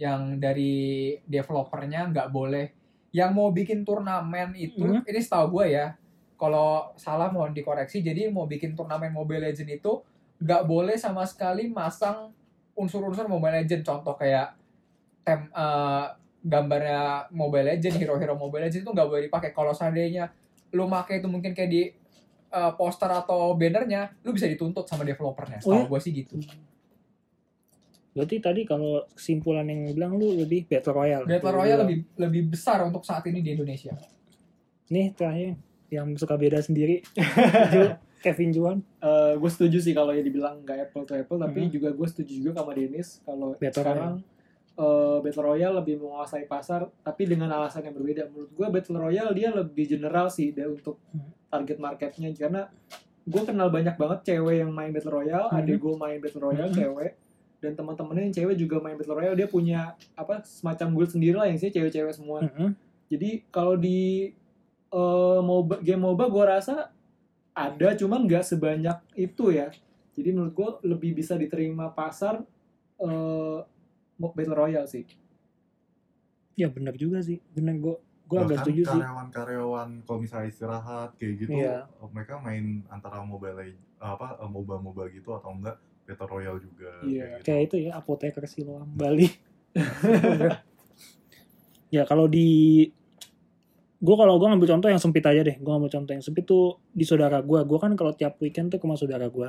[0.00, 2.72] yang dari developernya nggak boleh.
[3.12, 5.04] Yang mau bikin turnamen itu Hmm.
[5.04, 5.94] ini setahu gue ya
[6.40, 10.00] kalau salah mohon dikoreksi jadi mau bikin turnamen Mobile Legend itu
[10.42, 12.32] nggak boleh sama sekali masang
[12.74, 13.84] unsur-unsur Mobile Legend.
[13.84, 14.56] Contoh kayak
[15.22, 16.06] tem eh,
[16.42, 19.50] gambarnya Mobile Legend hero-hero Mobile Legend itu nggak boleh dipakai.
[19.50, 20.30] Kalau seandainya
[20.72, 21.82] lu pakai itu mungkin kayak di
[22.50, 25.62] eh, poster atau bannernya lu bisa dituntut sama developernya.
[25.62, 25.90] Oh setahu ya?
[25.90, 26.34] gue sih gitu.
[28.12, 31.24] Berarti tadi kalau kesimpulan yang bilang lu lebih Battle Royale.
[31.24, 33.96] Battle Royale lebih lebih besar untuk saat ini di Indonesia.
[34.92, 35.56] Nih terakhir
[35.88, 37.00] yang suka beda sendiri.
[38.22, 38.78] Kevin Juan.
[39.40, 41.72] Gue setuju sih kalau ya dibilang nggak apple to apple, tapi Hmm.
[41.72, 43.18] juga gue setuju juga sama Dennis.
[43.24, 44.14] Kalau Battle sekarang
[44.72, 48.26] eh, Battle Royale lebih menguasai pasar, tapi dengan alasan yang berbeda.
[48.26, 51.28] Menurut gue Battle Royale dia lebih general sih dia untuk Hmm.
[51.48, 52.72] target marketnya karena
[53.22, 55.58] gue kenal banyak banget cewek yang main Battle Royale, Hmm.
[55.58, 56.78] adik gue main Battle Royale Hmm.
[56.78, 57.12] cewek
[57.60, 59.80] dan teman-temannya yang cewek juga main Battle Royale dia punya
[60.12, 62.42] apa semacam guild sendiri lah yang sih cewek-cewek semua.
[62.42, 62.74] Mhm.
[63.08, 64.32] Jadi kalau di
[64.88, 66.92] eh, MOBA, game MOBA gue rasa
[67.52, 69.72] ada, cuman nggak sebanyak itu ya.
[70.12, 72.44] Jadi menurut gue lebih bisa diterima pasar
[72.98, 73.64] mo-
[74.18, 75.04] Battle Royale sih.
[76.54, 77.40] Ya benar juga sih.
[77.52, 78.96] Benar gue gue agak setuju sih.
[78.96, 81.84] karyawan-karyawan kalau misalnya istirahat kayak gitu Iya.
[82.08, 85.76] mereka main antara mobile apa moba moba gitu atau enggak
[86.08, 87.04] battle royale juga Iya.
[87.04, 87.44] kayak gitu.
[87.44, 89.28] Kayak itu ya apoteker Siloam Bali.
[91.92, 92.88] ya kalau di
[94.02, 96.80] gue kalau gue ngambil contoh yang sempit aja deh gue ngambil contoh yang sempit tuh
[96.90, 99.48] di saudara gue gue kan kalau tiap weekend tuh ke rumah saudara gue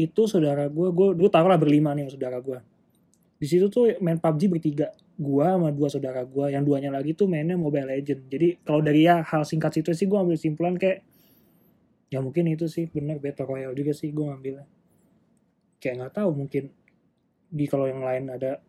[0.00, 2.58] itu saudara gue gue gue taruh lah berlima nih sama saudara gue
[3.42, 4.94] di situ tuh main PUBG bertiga.
[5.18, 6.46] Gua sama dua saudara gua.
[6.46, 8.30] Yang duanya lagi tuh mainnya Mobile Legend.
[8.30, 11.02] Jadi kalau dari ya hal singkat situ sih gua ambil simpulan kayak
[12.06, 12.86] ya mungkin itu sih.
[12.86, 14.62] Bener Battle Royale juga sih gua ngambilnya.
[15.82, 16.70] Kayak nggak tahu mungkin
[17.50, 18.62] di kalau yang lain ada.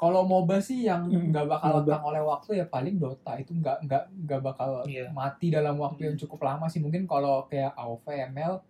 [0.00, 3.36] Kalau MOBA sih yang Hmm, nggak bakal lekang oleh waktu ya paling Dota.
[3.36, 5.12] Itu nggak nggak nggak bakal Iya.
[5.12, 6.80] mati dalam waktu yang cukup lama sih.
[6.80, 8.64] Mungkin kalau kayak AoV ML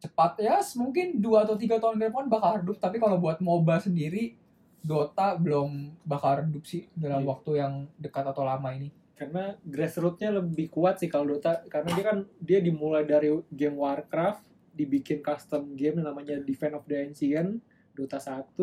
[0.00, 0.40] cepat.
[0.40, 4.34] Ya mungkin dua atau tiga tahun ke depan bakal redup tapi kalau buat MOBA sendiri
[4.80, 7.28] Dota belum bakal redup sih dalam Iya.
[7.28, 8.88] waktu yang dekat atau lama ini.
[9.12, 14.40] Karena grassrootsnya lebih kuat sih kalau Dota karena dia kan dia dimulai dari game Warcraft
[14.72, 17.60] dibikin custom game namanya Defense of the Ancient
[17.92, 18.56] Dota 1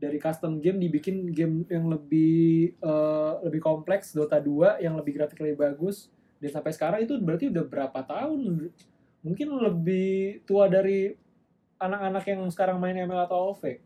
[0.00, 5.36] dari custom game dibikin game yang lebih eh, lebih kompleks Dota 2 yang lebih grafik
[5.44, 6.08] lebih bagus.
[6.40, 8.72] Dan sampai sekarang itu berarti udah berapa tahun
[9.26, 11.10] mungkin lebih tua dari
[11.82, 13.82] anak-anak yang sekarang main ML atau OV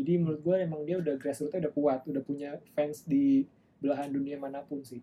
[0.00, 3.44] jadi menurut gue emang dia udah grassrootsnya udah kuat udah punya fans di
[3.80, 5.00] belahan dunia mana pun sih.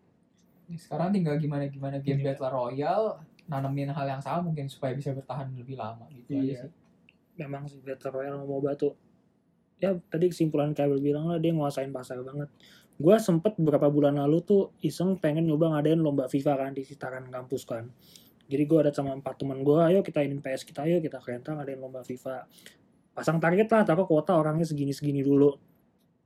[0.73, 2.33] Sekarang tinggal gimana gimana game Iya.
[2.33, 3.07] Battle Royale
[3.47, 6.41] nanemin hal yang sama mungkin supaya bisa bertahan lebih lama gitu Iya.
[6.41, 6.71] aja sih.
[7.37, 8.93] Memang sih Battle Royale sama MOBA tuh
[9.77, 12.49] ya tadi kesimpulan Kabel bilang lah dia nguasain pasar banget.
[12.97, 17.29] Gue sempet beberapa bulan lalu tuh iseng pengen nyoba ngadain lomba FIFA kan di sekitaran
[17.29, 17.93] kampus kan
[18.47, 21.51] jadi gue ada sama empat teman gue ayo kita ingin PS kita ayo kita kerenta
[21.53, 22.47] ngadain lomba FIFA.
[23.11, 25.51] Pasang target lah taruh kuota orangnya segini segini dulu.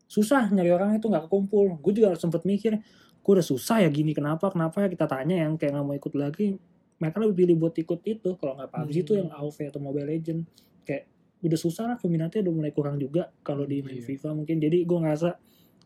[0.05, 1.80] Susah nyari orang itu nggak kekumpul.
[1.80, 2.78] Gue juga sempet mikir
[3.22, 4.88] gue udah susah ya gini kenapa kenapa ya?
[4.89, 6.57] Kita tanya yang kayak nggak mau ikut lagi
[6.97, 8.30] mereka lebih pilih buat ikut itu.
[8.36, 9.19] Kalau nggak PUBG itu Hmm.
[9.26, 10.39] yang AoV atau Mobile Legend
[10.84, 11.03] kayak
[11.41, 14.05] udah susah lah peminatnya udah mulai kurang juga kalau di main Iya.
[14.05, 14.57] FIFA mungkin.
[14.59, 15.30] Jadi gue ngerasa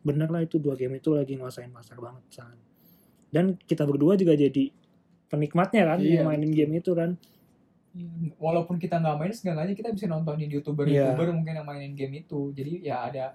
[0.01, 2.61] bener lah itu dua game itu lagi nguasain pasar banget sangat
[3.33, 4.69] dan kita berdua juga jadi
[5.32, 7.17] penikmatnya kan Iya, yang mainin game itu kan.
[8.38, 11.15] Walaupun kita nggak main seenggaknya kita bisa nontonin youtuber Iya.
[11.15, 12.51] youtuber mungkin yang mainin game itu.
[12.51, 13.26] Jadi ya ada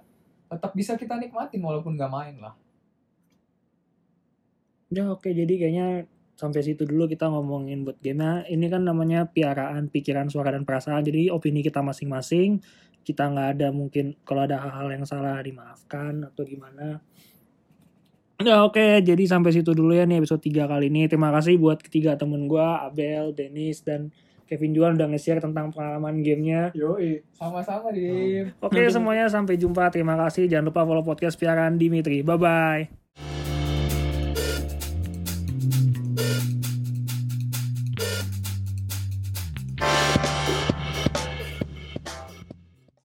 [0.51, 2.53] tetap bisa kita nikmatin walaupun nggak main lah.
[4.91, 5.87] Ya oke jadi kayaknya
[6.35, 11.01] sampai situ dulu kita ngomongin buat game ini kan namanya piaraan pikiran suara dan perasaan.
[11.01, 12.59] Jadi opini kita masing-masing
[13.01, 17.01] kita nggak ada mungkin kalau ada hal-hal yang salah dimaafkan atau gimana
[18.41, 21.05] Ya oke, jadi sampai situ dulu ya nih episode 3 kali ini.
[21.05, 24.09] Terima kasih buat ketiga temen gua, Abel, Dennis, dan
[24.51, 26.75] Kevin Juan udah nge-share tentang pengalaman gamenya.
[26.75, 27.23] Yoi.
[27.31, 29.87] sama-sama di Oke semuanya sampai jumpa.
[29.87, 30.51] Terima kasih.
[30.51, 32.19] Jangan lupa follow podcast Piaraan Dimitri.
[32.19, 33.00] Bye-bye.